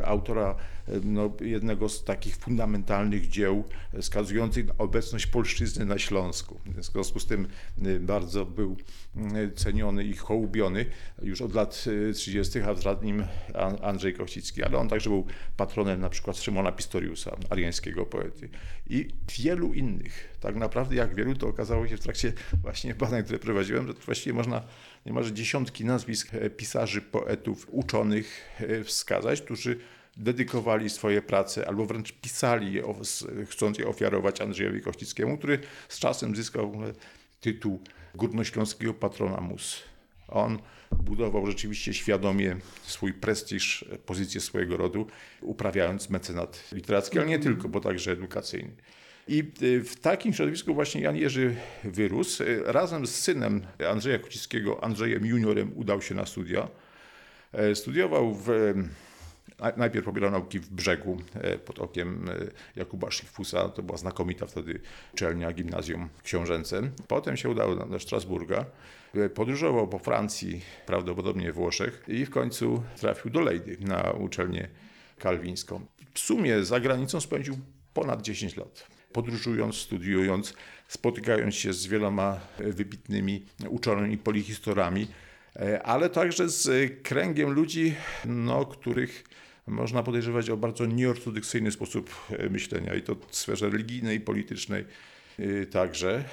[0.03, 0.55] autora
[0.87, 3.63] e, no, jednego z takich fundamentalnych dzieł
[4.01, 6.59] wskazujących na obecność polszczyzny na Śląsku.
[6.65, 7.47] W związku z tym
[7.85, 8.77] e, bardzo był
[9.15, 10.85] e, ceniony i hołubiony
[11.21, 15.25] już od lat e, 30., a za nim An- Andrzej Kościcki, ale on także był
[15.57, 18.49] patronem na przykład Szymona Pistoriusa, ariańskiego poety
[18.89, 19.07] i
[19.37, 20.35] wielu innych.
[20.39, 24.33] Tak naprawdę jak wielu, to okazało się w trakcie właśnie badań, które prowadziłem, że właściwie
[24.33, 24.63] można
[25.05, 29.79] niemalże dziesiątki nazwisk e, pisarzy, poetów, uczonych e, wskazać, którzy
[30.17, 32.83] dedykowali swoje prace albo wręcz pisali je,
[33.49, 36.93] chcąc je ofiarować Andrzejowi Kościckiemu, który z czasem zyskał e,
[37.41, 37.79] tytuł
[38.15, 39.83] górnośląskiego patrona mus.
[40.27, 40.59] On
[40.91, 45.07] budował rzeczywiście świadomie swój prestiż, pozycję swojego rodu,
[45.41, 48.75] uprawiając mecenat literacki, ale nie tylko, bo także edukacyjny.
[49.27, 52.43] I y, w takim środowisku właśnie Jan Jerzy wyrósł.
[52.43, 56.67] Y, Razem z synem Andrzeja Kuciskiego, Andrzejem Juniorem, udał się na studia.
[57.53, 58.73] E, Studiował w,
[59.77, 62.33] najpierw pobierał nauki w Brzegu e, pod okiem e,
[62.75, 63.69] Jakuba Schifusa.
[63.69, 64.79] To była znakomita wtedy
[65.13, 66.81] uczelnia, gimnazjum książęce.
[67.07, 68.65] Potem się udał do- Strasburga.
[69.33, 74.67] Podróżował po Francji, prawdopodobnie Włoszech i w końcu trafił do Leydy na uczelnię
[75.19, 75.85] kalwińską.
[76.13, 77.57] W sumie za granicą spędził
[77.93, 78.87] ponad 10 lat.
[79.15, 80.53] Podróżując, studiując,
[80.87, 85.07] spotykając się z wieloma e, wybitnymi uczonymi polihistorami,
[85.55, 89.23] e, ale także z e, kręgiem ludzi, no, których
[89.67, 92.09] można podejrzewać o bardzo nieortodoksyjny sposób
[92.49, 94.85] myślenia i to w sferze religijnej, politycznej
[95.71, 96.23] także.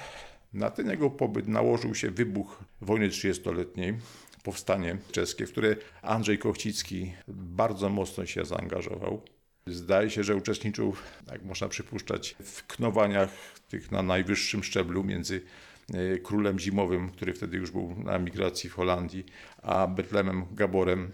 [0.53, 3.93] Na ten jego pobyt nałożył się wybuch wojny 30-letniej,
[4.43, 9.21] powstanie czeskie, w które Andrzej Kochcicki bardzo mocno się zaangażował.
[9.67, 10.95] Zdaje się, że uczestniczył,
[11.31, 13.29] jak można przypuszczać, w knowaniach
[13.69, 15.41] tych na najwyższym szczeblu między
[15.93, 19.25] e, królem zimowym, który wtedy już był na migracji w Holandii,
[19.61, 21.11] a Betlemem Gaborem,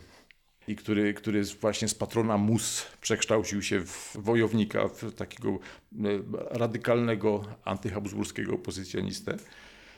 [0.68, 5.58] i który, który właśnie z patrona mus przekształcił się w wojownika, w takiego e,
[6.50, 9.38] radykalnego antyhabsburskiego opozycjonistę.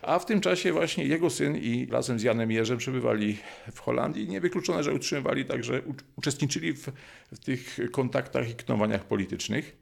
[0.01, 3.37] A w tym czasie właśnie jego syn i razem z Janem Jerzem przebywali
[3.71, 4.29] w Holandii.
[4.29, 5.81] Niewykluczone, że utrzymywali także,
[6.15, 6.87] uczestniczyli w,
[7.31, 9.77] w tych kontaktach i knowaniach politycznych.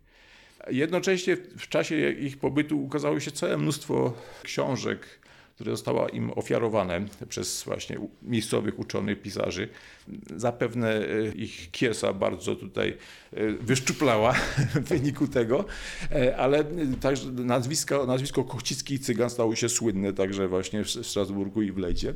[0.71, 5.19] Jednocześnie w czasie ich pobytu ukazało się całe mnóstwo książek,
[5.60, 9.69] które zostało im ofiarowane przez właśnie miejscowych uczonych, pisarzy.
[10.36, 12.98] Zapewne e, ich kiesa bardzo tutaj
[13.34, 14.34] e, wyszczuplała
[14.76, 15.65] w wyniku tego,
[16.12, 16.65] e, ale
[17.02, 21.78] także nazwisko, nazwisko Kochcicki i Cygan stało się słynne także właśnie w Strasburgu i w
[21.78, 22.13] Lejdzie.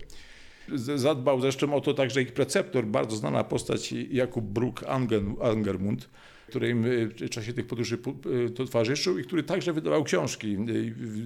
[0.96, 4.84] Zadbał zresztą o to także ich preceptor, bardzo znana postać Jakub Bruck
[5.42, 6.10] Angermund,
[6.48, 7.98] który im w czasie tych podróży
[8.56, 10.58] towarzyszył i który także wydawał książki,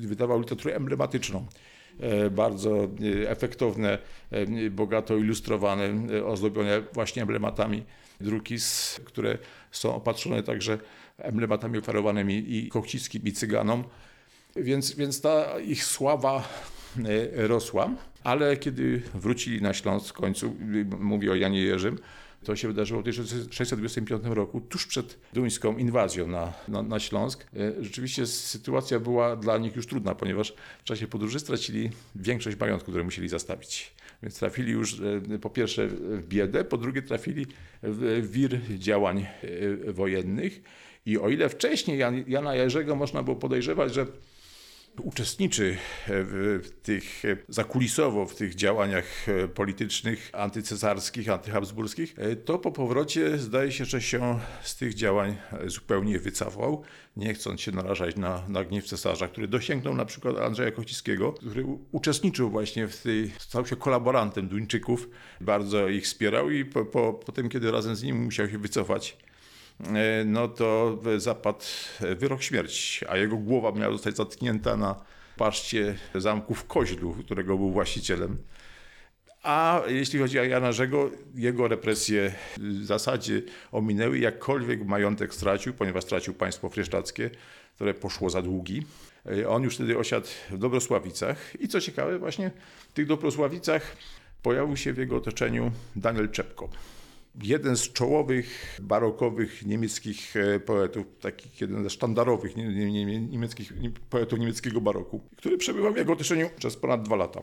[0.01, 1.45] wydawał literaturę emblematyczną.
[1.99, 2.89] E, bardzo
[3.23, 3.97] e, efektowne,
[4.31, 5.89] e, bogato ilustrowane,
[6.25, 7.83] ozdobione właśnie emblematami
[8.21, 8.55] druki,
[9.05, 9.37] które
[9.71, 10.77] są opatrzone także
[11.17, 13.83] emblematami oferowanymi i Kochcickim i Cyganom.
[14.55, 16.49] Więc, więc ta ich sława
[17.33, 17.89] rosła,
[18.23, 20.55] ale kiedy wrócili na Śląsk w końcu,
[20.99, 21.97] mówię o Janie Jerzym,
[22.43, 27.45] to się wydarzyło w 1625 roku, tuż przed duńską inwazją na, na, na, Śląsk.
[27.55, 32.91] E, rzeczywiście sytuacja była dla nich już trudna, ponieważ w czasie podróży stracili większość majątku,
[32.91, 33.93] które musieli zastawić.
[34.23, 34.99] Więc trafili już
[35.33, 37.45] e, po pierwsze w biedę, po drugie trafili
[37.83, 39.25] w wir działań
[39.87, 40.61] e, wojennych.
[41.05, 44.05] I o ile wcześniej Jana Jerzego można było podejrzewać, że
[45.01, 53.85] uczestniczy w tych zakulisowo w tych działaniach politycznych antycesarskich, antyhabsburskich, to po powrocie zdaje się,
[53.85, 56.83] że się z tych działań zupełnie wycofał,
[57.17, 61.65] nie chcąc się narażać na, na gniew cesarza, który dosięgnął na przykład Andrzeja Kościskiego, który
[61.91, 65.09] uczestniczył właśnie w tej, stał się kolaborantem Duńczyków,
[65.41, 69.17] bardzo ich wspierał i po, po, po tym, kiedy razem z nim musiał się wycofać,
[69.17, 69.36] E,
[70.25, 71.65] no to zapadł
[72.17, 74.95] wyrok śmierci, a jego głowa miała zostać zatknięta na
[75.37, 78.37] paszcie zamku w Koźlu, którego był właścicielem.
[79.43, 86.03] A jeśli chodzi o Jana Żego, jego represje w zasadzie ominęły, jakkolwiek majątek stracił, ponieważ
[86.03, 87.29] stracił państwo frysztackie,
[87.75, 88.85] które poszło za długi.
[89.25, 92.51] E, on już wtedy osiadł w Dobrosławicach i co ciekawe, właśnie
[92.89, 93.97] w tych Dobrosławicach
[94.43, 96.69] pojawił się w jego otoczeniu Daniel Czepko
[97.43, 102.55] jeden z czołowych barokowych niemieckich e, poetów, takich jeden ze sztandarowych
[103.29, 103.73] niemieckich,
[104.09, 107.41] poetów niemieckiego baroku, który przebywał w jego otoczeniu przez ponad dwa lata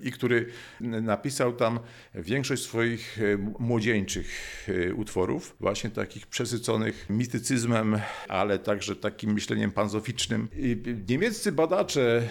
[0.00, 0.46] i który
[0.80, 1.78] napisał tam
[2.14, 4.28] większość swoich e, młodzieńczych
[4.68, 10.48] e, utworów, właśnie takich przesyconych mistycyzmem, ale także takim myśleniem panzoficznym.
[10.56, 10.76] I
[11.08, 12.28] niemieccy badacze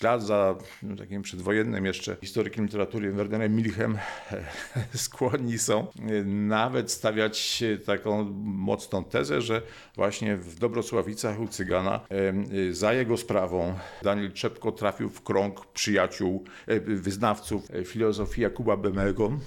[0.00, 3.98] ślad za no, takim przedwojennym jeszcze historykiem literatury Wernerem Milchem
[4.94, 5.86] skłonni są
[6.24, 9.62] nawet stawiać taką mocną tezę, że
[9.96, 12.00] właśnie w Dobrosławicach u Cygana
[12.70, 19.30] za jego sprawą Daniel Czepko trafił w krąg przyjaciół, e, wyznawców filozofii Jakuba Bemego.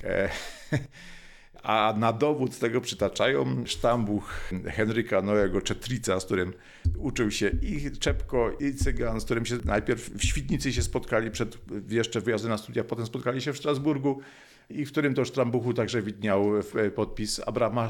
[1.64, 6.54] E, a na dowód tego przytaczają sztambuch Henryka Noego Czetrica, z którym
[6.98, 11.58] uczył się i Czepko, i Cygan, z którym się najpierw w Świdnicy się spotkali przed
[11.90, 14.20] jeszcze wyjazdem na studia, potem spotkali się w Strasburgu
[14.70, 16.46] i w którym to sztambuchu także widniał
[16.96, 17.88] podpis Abrama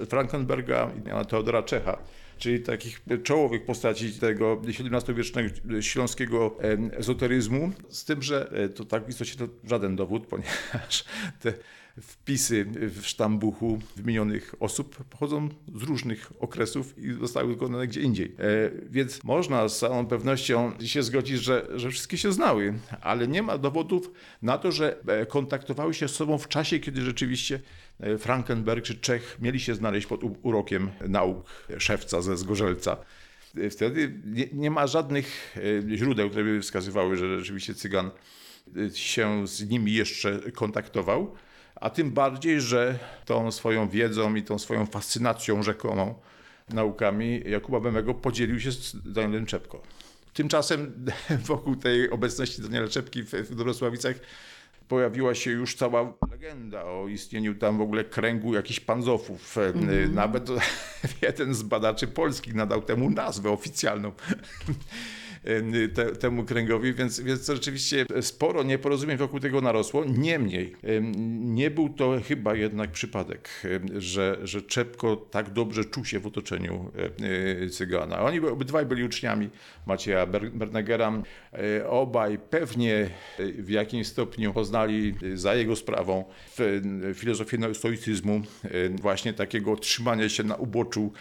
[0.00, 0.90] e, Frankenberga
[1.22, 1.98] i Teodora Czecha
[2.38, 5.48] czyli takich czołowych postaci tego XVII-wiecznego
[5.80, 6.56] śląskiego
[6.92, 11.04] ezoteryzmu, z tym, że e, to tak w istocie to żaden dowód, ponieważ
[11.40, 11.52] te
[12.02, 18.34] wpisy w sztambuchu wymienionych osób pochodzą z różnych okresów i zostały wykonane gdzie indziej.
[18.38, 23.42] E, więc można z całą pewnością się zgodzić, że, że wszystkie się znały, ale nie
[23.42, 24.10] ma dowodów
[24.42, 27.60] na to, że e, kontaktowały się z sobą w czasie, kiedy rzeczywiście
[28.00, 31.44] e, Frankenberg czy Czech mieli się znaleźć pod urokiem nauk
[31.78, 32.96] szewca ze Zgorzelca.
[33.70, 35.56] Wtedy nie, nie ma żadnych
[35.94, 38.10] źródeł, które by wskazywały, że rzeczywiście Cygan
[38.94, 41.36] się z nimi jeszcze kontaktował
[41.80, 46.14] a tym bardziej, że tą swoją wiedzą i tą swoją fascynacją rzekomą
[46.68, 49.82] naukami Jakuba Bemego podzielił się z Danielem Czepko.
[50.32, 51.06] Tymczasem
[51.46, 54.16] wokół tej obecności Daniela Czepki w Dorosławicach
[54.88, 59.58] pojawiła się już cała legenda o istnieniu tam w ogóle kręgu jakichś panzofów.
[59.58, 60.12] Mm -hmm.
[60.12, 60.48] Nawet
[61.22, 64.12] jeden z badaczy polskich nadał temu nazwę oficjalną.
[65.94, 70.04] te, temu kręgowi, więc, więc rzeczywiście sporo nieporozumień wokół tego narosło.
[70.04, 70.76] Niemniej,
[71.40, 73.48] nie był to chyba jednak przypadek,
[73.96, 76.90] że, że Czepko tak dobrze czuł się w otoczeniu
[77.70, 78.20] Cygana.
[78.20, 79.50] Oni obydwaj byli uczniami
[79.86, 81.22] Macieja Bernegera.
[81.88, 86.24] Obaj pewnie w jakimś stopniu poznali za jego sprawą
[87.14, 88.40] filozofię stoicyzmu,
[89.00, 91.12] właśnie takiego trzymania się na uboczu,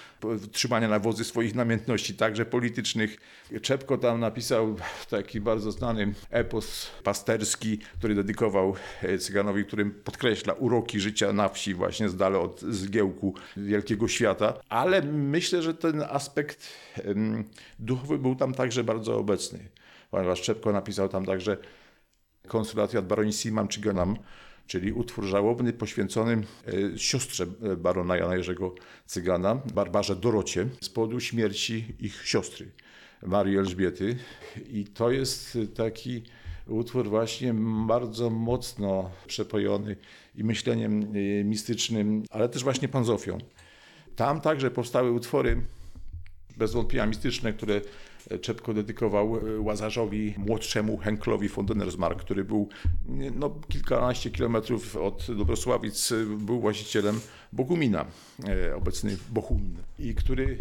[0.51, 3.17] trzymania na wodzy swoich namiętności, także politycznych.
[3.61, 4.75] Czepko tam napisał
[5.10, 8.75] taki bardzo znany epos pasterski, który dedykował
[9.19, 14.54] Cyganowi, którym podkreśla uroki życia na wsi, właśnie z dala od zgiełku wielkiego świata.
[14.69, 16.73] Ale myślę, że ten aspekt
[17.80, 19.60] duchowy był tam także bardzo obecny,
[20.12, 21.58] ponieważ Czepko napisał tam także
[22.47, 24.17] konsulatiat baronissimam Chiganam,
[24.67, 26.43] czyli utwór żałobny poświęcony
[26.93, 28.75] e, siostrze e, barona Jana Jerzego
[29.06, 32.71] Cygana, Barbarze Dorocie, z powodu śmierci ich siostry,
[33.23, 34.15] Marii Elżbiety.
[34.69, 36.23] I to jest taki
[36.67, 37.54] utwór właśnie
[37.88, 39.95] bardzo mocno przepojony
[40.36, 43.38] i myśleniem e, mistycznym, ale też właśnie panzofią.
[44.15, 45.62] Tam także powstały utwory
[46.58, 47.82] bez wątpienia mistyczne, które
[48.41, 52.69] Czepko dedykował e, Łazarzowi młodszemu Henklowi von Donnersmarck, który był
[53.35, 57.19] no, kilkanaście kilometrów od Dobrosławic, e, był właścicielem
[57.53, 58.05] Bogumina,
[58.47, 60.57] e, obecny Bochum, i który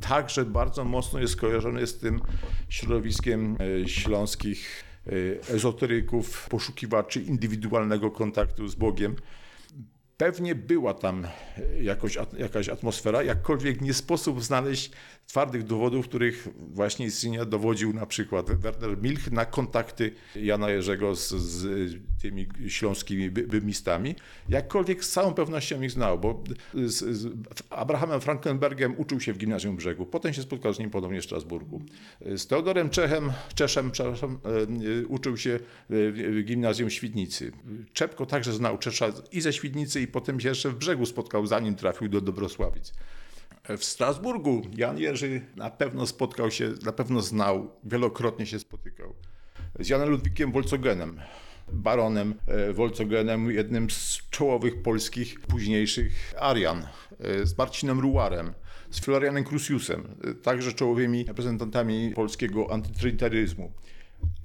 [0.00, 2.20] także bardzo mocno jest kojarzony z tym
[2.68, 4.84] środowiskiem śląskich
[5.48, 9.16] ezoteryków, poszukiwaczy indywidualnego kontaktu z Bogiem.
[10.16, 11.26] Pewnie była tam
[11.80, 14.90] jakoś, jakaś atmosfera, jakkolwiek nie sposób znaleźć
[15.26, 21.28] twardych dowodów, których właśnie istnienia dowodził na przykład Werner Milch na kontakty Jana Jerzego z,
[21.28, 24.14] z tymi śląskimi bymistami.
[24.48, 27.28] Jakkolwiek z całą pewnością ich znał, bo z, z
[27.70, 30.06] Abrahamem Frankenbergiem uczył się w Gimnazjum Brzegu.
[30.06, 31.82] Potem się spotkał z nim podobnie w Strasburgu.
[32.36, 34.38] Z Teodorem Czechem, Czeszem przepraszam,
[35.02, 35.58] e, uczył się
[35.90, 37.52] w Gimnazjum Świdnicy.
[37.92, 41.76] Czepko także znał Czesza i ze Świdnicy i potem się jeszcze w Brzegu spotkał, zanim
[41.76, 42.92] trafił do Dobrosławic.
[43.68, 49.14] W Strasburgu Jan Jerzy na pewno spotkał się, na pewno znał, wielokrotnie się spotykał
[49.80, 51.20] z Janem Ludwikiem Wolcogenem,
[51.72, 56.86] baronem e, Wolcogenem, jednym z czołowych polskich późniejszych Arian,
[57.20, 58.52] e, z Marcinem Ruarem,
[58.90, 63.72] z Florianem Crusiusem, e, także czołowymi reprezentantami polskiego antytrytaryzmu.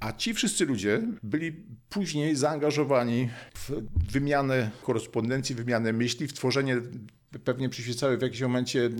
[0.00, 1.52] A ci wszyscy ludzie byli
[1.88, 3.70] później zaangażowani w
[4.12, 6.80] wymianę korespondencji, wymianę myśli, w tworzenie
[7.44, 8.90] pewnie przyświecały w jakimś momencie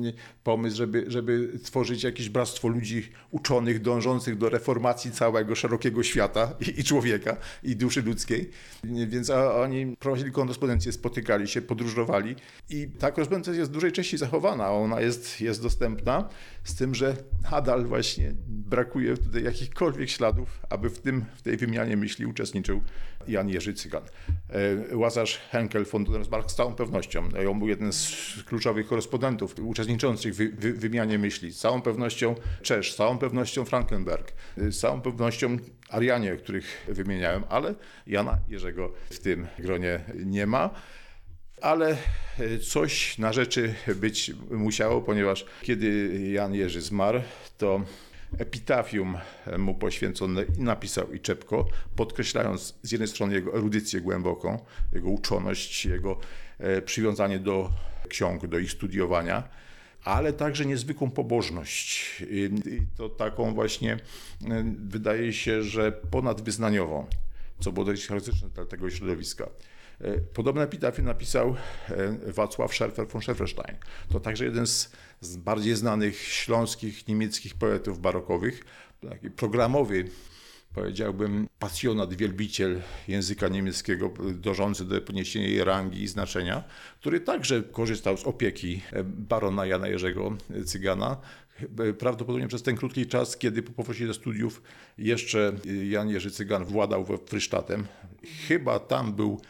[0.44, 6.80] pomysł, żeby, żeby tworzyć jakieś bractwo ludzi uczonych, dążących do reformacji całego szerokiego świata i,
[6.80, 8.50] i człowieka, i duszy ludzkiej.
[8.84, 12.36] Więc a, oni prowadzili korespondencję, spotykali się, podróżowali
[12.70, 14.70] i ta korespondencja jest w dużej części zachowana.
[14.70, 16.28] Ona jest, jest dostępna,
[16.64, 17.16] z tym, że
[17.52, 22.80] nadal właśnie brakuje tutaj jakichkolwiek śladów, aby w, tym, w tej wymianie myśli uczestniczył
[23.28, 24.02] Jan Jerzy Cygan.
[24.90, 27.28] E, Łazarz Henkel von Dunersmarck z całą pewnością.
[27.50, 31.52] On był jeden z kluczowych korespondentów uczestniczących w wy, wymianie myśli.
[31.52, 35.56] Z całą pewnością Czesz, z całą pewnością Frankenberg, z całą pewnością
[35.88, 37.74] Arianie, których wymieniałem, ale
[38.06, 40.70] Jana Jerzego w tym gronie nie ma.
[41.60, 41.96] Ale
[42.68, 47.20] coś na rzeczy być musiało, ponieważ kiedy Jan Jerzy zmarł,
[47.58, 47.82] to
[48.38, 49.18] epitafium
[49.58, 56.18] mu poświęcone napisał i Czepko, podkreślając z jednej strony jego erudycję głęboką, jego uczoność, jego
[56.58, 57.70] e, przywiązanie do
[58.08, 59.48] ksiąg, do ich studiowania,
[60.04, 62.22] ale także niezwykłą pobożność.
[62.30, 62.50] I
[62.96, 63.98] to taką właśnie, e,
[64.78, 67.06] wydaje się, że ponadwyznaniową,
[67.60, 69.48] co było dość charakterystyczne dla tego środowiska.
[70.00, 71.56] E, podobne epitafie napisał
[72.26, 73.76] Wacław Scherfer von Scherferstein.
[74.08, 78.64] To także jeden z z bardziej znanych śląskich, niemieckich poetów barokowych,
[79.10, 80.04] taki programowy,
[80.74, 86.64] powiedziałbym, pasjonat, wielbiciel języka niemieckiego, dążący do podniesienia jej rangi i znaczenia,
[87.00, 91.16] który także korzystał z opieki barona Jana Jerzego Cygana.
[91.98, 94.62] Prawdopodobnie przez ten krótki czas, kiedy po powrocie studiów
[94.98, 95.52] jeszcze
[95.88, 97.86] Jan Jerzy Cygan władał Frysztatem.
[98.48, 99.40] Chyba tam był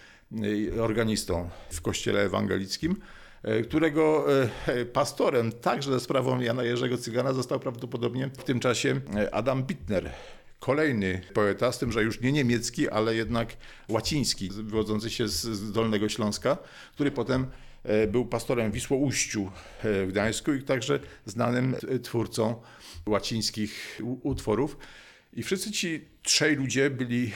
[0.80, 2.96] organistą w kościele ewangelickim
[3.42, 4.26] E, którego
[4.66, 9.00] e, pastorem także za sprawą Jana Jerzego Cygana został prawdopodobnie w tym czasie
[9.32, 10.10] Adam Bittner.
[10.58, 13.56] Kolejny poeta, z tym, że już nie niemiecki, ale jednak
[13.88, 16.58] łaciński, wywodzący się z Dolnego Śląska,
[16.94, 17.46] który potem
[18.08, 19.50] był pastorem Wisłoujściu
[19.84, 22.62] w Gdańsku i także znanym twórcą
[23.06, 24.76] łacińskich utworów.
[25.32, 27.32] I wszyscy ci trzej ludzie byli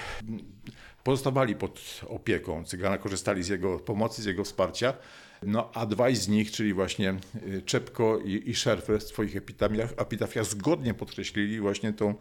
[1.05, 4.95] pozostawali pod opieką Cygana, korzystali z jego pomocy, z jego wsparcia.
[5.43, 7.15] No, a dwaj z nich, czyli właśnie
[7.47, 12.15] y, Czepko i, i Szerfer w swoich epitafiach, epitafiach zgodnie podkreślili właśnie tą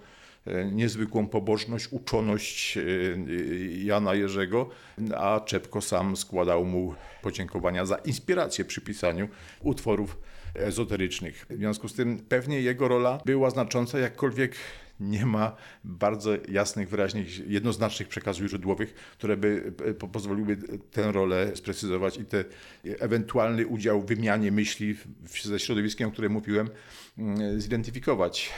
[0.48, 4.70] e, niezwykłą pobożność, uczoność y, y, Jana Jerzego,
[5.18, 9.28] a Czepko sam składał mu podziękowania za inspirację przy pisaniu
[9.62, 10.18] utworów
[10.56, 11.46] ezoterycznych.
[11.50, 14.56] W związku z tym pewnie jego rola była znacząca, jakkolwiek
[15.02, 20.58] nie ma bardzo jasnych, wyraźnych, jednoznacznych przekazów źródłowych, które by e, po- pozwoliły
[20.92, 22.44] tę rolę sprecyzować i ten
[22.84, 24.96] ewentualny udział w wymianie myśli
[25.44, 26.70] ze środowiskiem, o którym mówiłem,
[27.18, 28.50] mm, zidentyfikować.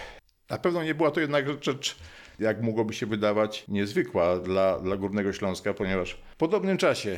[0.50, 1.96] Na pewno nie była to jednak rzecz,
[2.40, 7.18] jak mogłoby się wydawać, niezwykła dla, dla Górnego Śląska, ponieważ w podobnym czasie,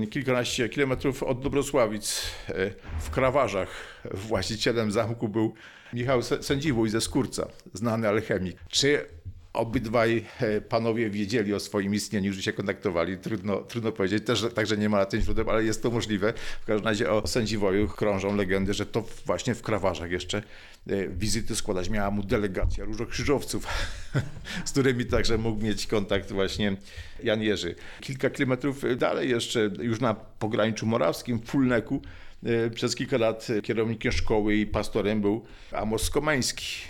[0.00, 2.70] e, kilkanaście kilometrów od Dobrosławic, e,
[3.00, 5.54] w Krawarzach, właścicielem zamku był
[5.92, 8.56] Michał Sędziwój ze Skórca, znany alchemik.
[8.68, 9.06] Czy
[9.52, 13.18] obydwaj e, panowie wiedzieli o swoim istnieniu, że się kontaktowali?
[13.18, 16.32] Trudno, trudno powiedzieć, też także nie ma na tym źródeł, ale jest to możliwe.
[16.62, 20.42] W każdym razie o Sędziwoju krążą legendy, że to właśnie w Krawarzach jeszcze
[20.86, 23.66] e, wizyty składać miała mu delegacja różokrzyżowców,
[24.64, 26.76] z którymi także mógł mieć kontakt właśnie
[27.22, 27.74] Jan Jerzy.
[28.00, 32.29] Kilka kilometrów dalej jeszcze, już na pograniczu morawskim, w Fulneku, e,
[32.74, 36.89] przez kilka lat kierownikiem szkoły i pastorem był Amos Skomeński e,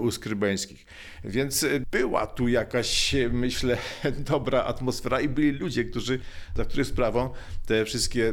[0.00, 0.86] u Skrybeńskich.
[1.24, 3.78] Więc e, była tu jakaś, e, myślę,
[4.32, 6.20] dobra atmosfera i byli ludzie, którzy,
[6.54, 7.30] za których sprawą
[7.66, 8.32] te wszystkie e,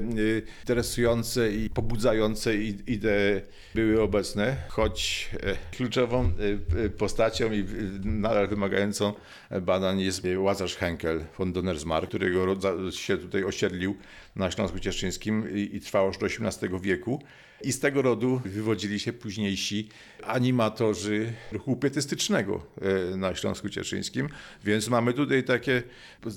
[0.61, 2.55] interesujące i pobudzające
[2.88, 3.41] idee
[3.76, 7.66] były obecne, choć e, kluczową e, e, postacią i e,
[8.03, 9.13] nadal wymagającą
[9.61, 12.55] badań jest e, Łazarz Henkel von Donnersmarck, którego
[12.91, 13.95] się tutaj osiedlił
[14.36, 17.24] na Śląsku Cieszyńskim i, i trwał aż do XVIII wieku.
[17.62, 19.89] I z tego rodu wywodzili się późniejsi
[20.24, 22.66] animatorzy ruchu pietystycznego
[23.14, 24.30] e, na Śląsku Cieszyńskim,
[24.64, 25.84] więc mamy tutaj takie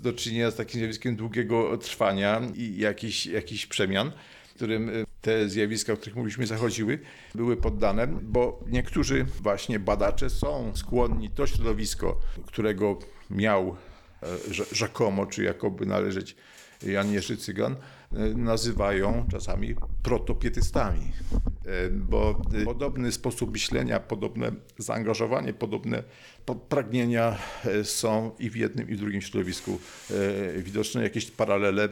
[0.02, 4.12] do czynienia z takim zjawiskiem długiego trwania i jakichś, jakichś przemian,
[4.54, 4.92] którym e,
[5.22, 6.98] te zjawiska, o których mówiliśmy, zachodziły,
[7.34, 12.98] były poddane, bo niektórzy właśnie badacze są skłonni to środowisko, którego
[13.30, 13.76] miał
[14.22, 16.36] e, rze- rzekomo, czy jakoby należeć
[16.82, 17.76] Jan Jerzy Cygan,
[18.36, 21.12] nazywają czasami protopietystami,
[21.68, 26.02] E, bo e, podobny sposób myślenia, podobne zaangażowanie, podobne
[26.46, 29.78] po- pragnienia e, są i w jednym, i w drugim środowisku
[30.56, 31.02] e, widoczne.
[31.02, 31.88] Jakieś paralele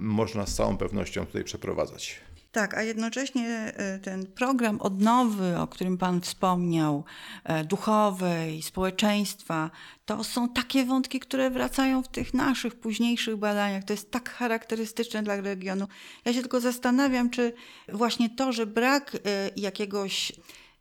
[0.00, 2.20] można z całą pewnością tutaj przeprowadzać.
[2.52, 7.04] Tak, a jednocześnie e, ten program odnowy, o którym Pan wspomniał,
[7.44, 9.70] e, duchowej, społeczeństwa,
[10.06, 13.84] to są takie wątki, które wracają w tych naszych późniejszych badaniach.
[13.84, 15.88] To jest tak charakterystyczne dla regionu.
[16.24, 17.52] Ja się tylko zastanawiam, czy
[17.92, 19.18] właśnie to, że brak e,
[19.56, 20.32] jakiegoś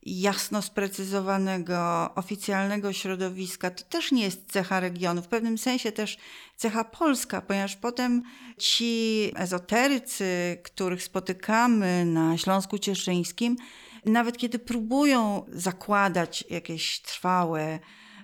[0.05, 6.17] jasno sprecyzowanego, oficjalnego środowiska, to też nie jest cecha regionu, w pewnym sensie też
[6.55, 8.23] cecha polska, ponieważ potem
[8.57, 13.57] ci ezoterycy, których spotykamy na Śląsku Cieszyńskim,
[14.05, 17.79] nawet kiedy próbują zakładać jakieś trwałe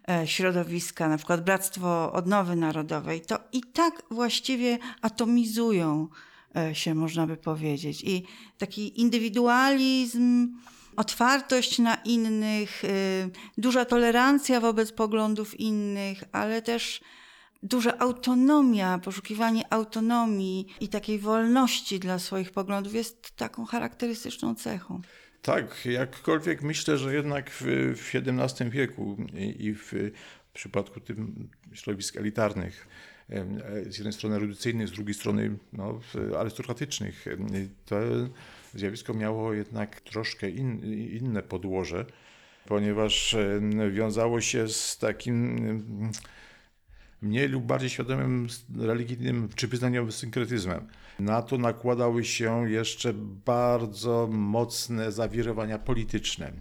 [0.10, 6.08] e, środowiska, na przykład Bractwo Odnowy Narodowej, to i tak właściwie atomizują
[6.56, 8.04] e, się, można by powiedzieć.
[8.04, 8.24] I
[8.58, 10.58] taki indywidualizm,
[10.96, 17.02] otwartość na innych, y, duża tolerancja wobec poglądów innych, ale też
[17.64, 25.02] duża autonomia, poszukiwanie autonomii i takiej wolności dla swoich poglądów jest taką charakterystyczną cechą.
[25.42, 29.18] Tak, jakkolwiek myślę, że jednak w, XVII wieku
[29.60, 29.94] i, w,
[30.56, 32.88] przypadku tym środowisk elitarnych,
[33.90, 36.00] z jednej strony erudycyjnych, z drugiej strony no,
[36.38, 37.26] arystokratycznych,
[37.86, 37.96] to
[38.74, 40.80] zjawisko miało jednak troszkę in,
[41.12, 42.06] inne podłoże,
[42.66, 43.36] ponieważ
[43.92, 45.58] wiązało się z takim
[47.22, 48.48] mniej lub bardziej świadomym
[48.78, 50.88] religijnym czy wyznaniowym synkretyzmem.
[51.20, 53.14] Na to nakładały się jeszcze
[53.46, 56.52] bardzo mocne zawirowania polityczne,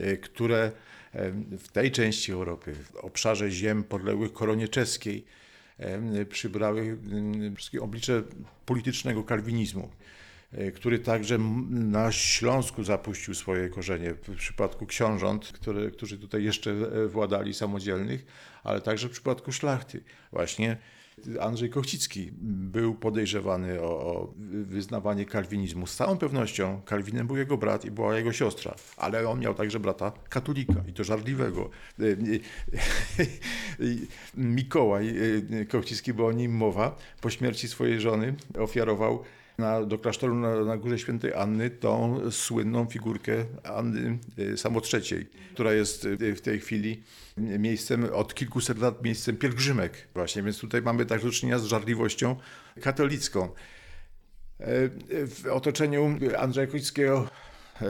[0.00, 0.72] e, które
[1.58, 5.24] w tej części Europy, w obszarze ziem podległych koronie czeskiej,
[6.28, 6.98] przybrały
[7.56, 8.22] wszystkie oblicze
[8.66, 9.90] politycznego kalwinizmu
[10.52, 11.38] e, który także
[11.70, 18.26] na Śląsku zapuścił swoje korzenie w przypadku książąt, które, którzy tutaj jeszcze e, władali samodzielnych,
[18.64, 20.00] ale także w przypadku szlachty.
[20.32, 20.76] Właśnie
[21.40, 25.86] Andrzej Kochcicki był podejrzewany o, o wyznawanie kalwinizmu.
[25.86, 29.80] Z całą pewnością Kalwinem był jego brat i była jego siostra, ale on miał także
[29.80, 31.70] brata katolika i to żarliwego.
[34.34, 35.14] Mikołaj
[35.60, 39.24] e, Kochcicki, bo o nim mowa, po śmierci swojej żony ofiarował
[39.58, 45.72] na, do klasztoru na, na Górze Świętej Anny tą słynną figurkę Anny y, Samotrzeciej, która
[45.72, 47.02] jest y, w tej chwili
[47.36, 52.36] miejscem, od kilkuset lat miejscem pielgrzymek właśnie, więc tutaj mamy tak do czynienia z żarliwością
[52.80, 53.48] katolicką.
[54.60, 54.88] E,
[55.26, 57.28] W otoczeniu Andrzeja Kulickiego
[57.82, 57.86] e,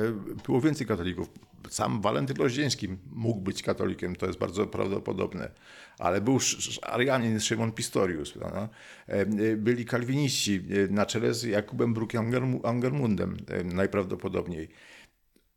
[0.46, 1.28] było więcej katolików.
[1.70, 5.50] Sam Walentyn Rozdzieński mógł być katolikiem, to jest bardzo prawdopodobne,
[5.98, 6.38] ale był
[6.82, 8.32] Arianin Szymon Pistorius.
[8.32, 8.68] prawda?
[9.06, 9.26] E,
[9.56, 14.68] Byli kalwiniści e, na czele z Jakubem Brukiem Angermu- Angermundem e, najprawdopodobniej.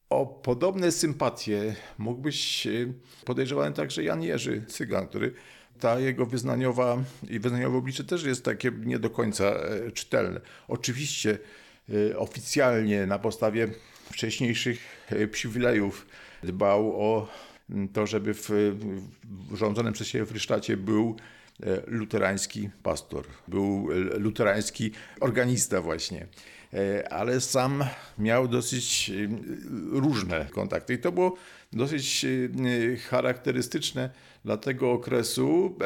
[0.09, 2.93] O podobne sympatie mógł być e,
[3.25, 5.33] podejrzewany także Jan Jerzy Cygan, który
[5.79, 10.41] ta jego wyznaniowa i wyznaniowe oblicze też jest takie nie do końca e, czytelne.
[10.67, 11.37] Oczywiście
[12.11, 13.67] e, oficjalnie na podstawie
[14.11, 14.98] wcześniejszych e,
[15.31, 16.05] przywilejów
[16.43, 17.27] dbał o
[17.69, 18.49] m, to, żeby w,
[19.53, 21.15] rządzonym przez siebie Frysztacie był
[21.63, 26.27] e, luterański pastor, był e, luterański organista właśnie.
[26.73, 27.83] E, Ale sam
[28.17, 29.13] miał dosyć e,
[29.99, 31.35] różne kontakty i to było
[31.73, 34.09] dosyć e, charakterystyczne
[34.45, 35.75] dla tego okresu.
[35.81, 35.85] E,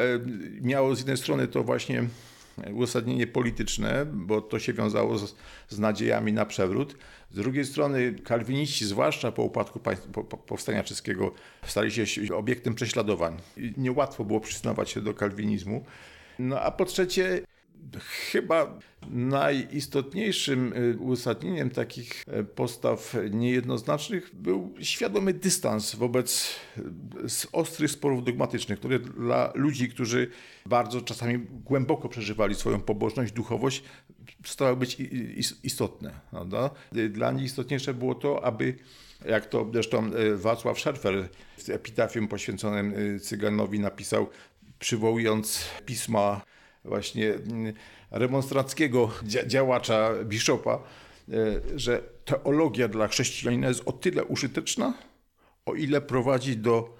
[0.60, 2.04] Miało z jednej strony to właśnie
[2.72, 5.34] uzasadnienie polityczne, bo to się wiązało z,
[5.68, 6.96] z nadziejami na przewrót.
[7.30, 9.80] Z drugiej strony kalwiniści, zwłaszcza po upadku
[10.12, 11.34] po, po, powstania czeskiego,
[11.66, 13.36] stali się obiektem prześladowań.
[13.56, 15.84] I Niełatwo było przyznawać się do kalwinizmu.
[16.38, 17.40] No a po trzecie,
[18.30, 18.78] chyba
[19.10, 26.82] najistotniejszym y, uzasadnieniem takich y, postaw niejednoznacznych był świadomy dystans wobec y,
[27.52, 30.30] ostrych sporów dogmatycznych, które dla ludzi, którzy
[30.66, 33.82] bardzo czasami głęboko przeżywali swoją pobożność, duchowość,
[34.42, 34.96] przestały być
[35.62, 36.20] istotne.
[36.30, 36.70] Prawda?
[37.10, 38.74] Dla nich istotniejsze było to, aby
[39.28, 41.28] jak to zresztą Wacław Szerfer
[41.58, 44.28] w epitafium poświęconym Cyganowi napisał,
[44.78, 46.40] przywołując pisma
[46.84, 47.74] właśnie mm,
[48.10, 51.34] remonstranckiego dzia- działacza, biszopa, e,
[51.78, 54.94] że teologia dla chrześcijanina jest o tyle użyteczna,
[55.66, 56.96] o ile prowadzi do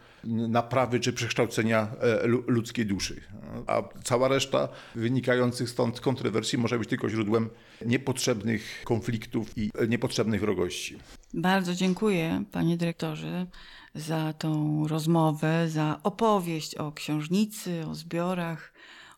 [0.49, 3.20] naprawy czy przekształcenia e, lu- ludzkiej duszy.
[3.66, 7.51] A cała reszta wynikających stąd kontrowersji może być tylko źródłem
[7.87, 10.99] niepotrzebnych konfliktów i e, niepotrzebnych wrogości.
[11.35, 13.47] Bardzo dziękuję, panie dyrektorze,
[13.95, 18.72] za tą rozmowę, za opowieść o książnicy, o zbiorach,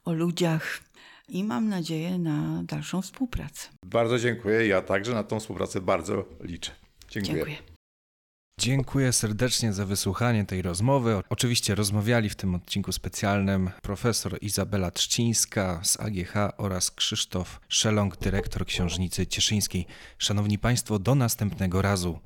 [0.07, 0.80] o ludziach
[1.28, 3.68] i mam nadzieję na dalszą współpracę.
[3.84, 4.66] Bardzo dziękuję.
[4.66, 6.70] Ja także na tą współpracę bardzo liczę.
[7.09, 7.34] Dziękuję.
[7.34, 7.76] Dziękuję.
[8.61, 11.20] Dziękuję serdecznie za wysłuchanie tej rozmowy.
[11.28, 18.66] Oczywiście rozmawiali w tym odcinku specjalnym profesor Izabela Trzcińska z AGH oraz Krzysztof Szelong, dyrektor
[18.66, 19.86] Książnicy Cieszyńskiej.
[20.18, 22.18] Szanowni Państwo, do następnego razu.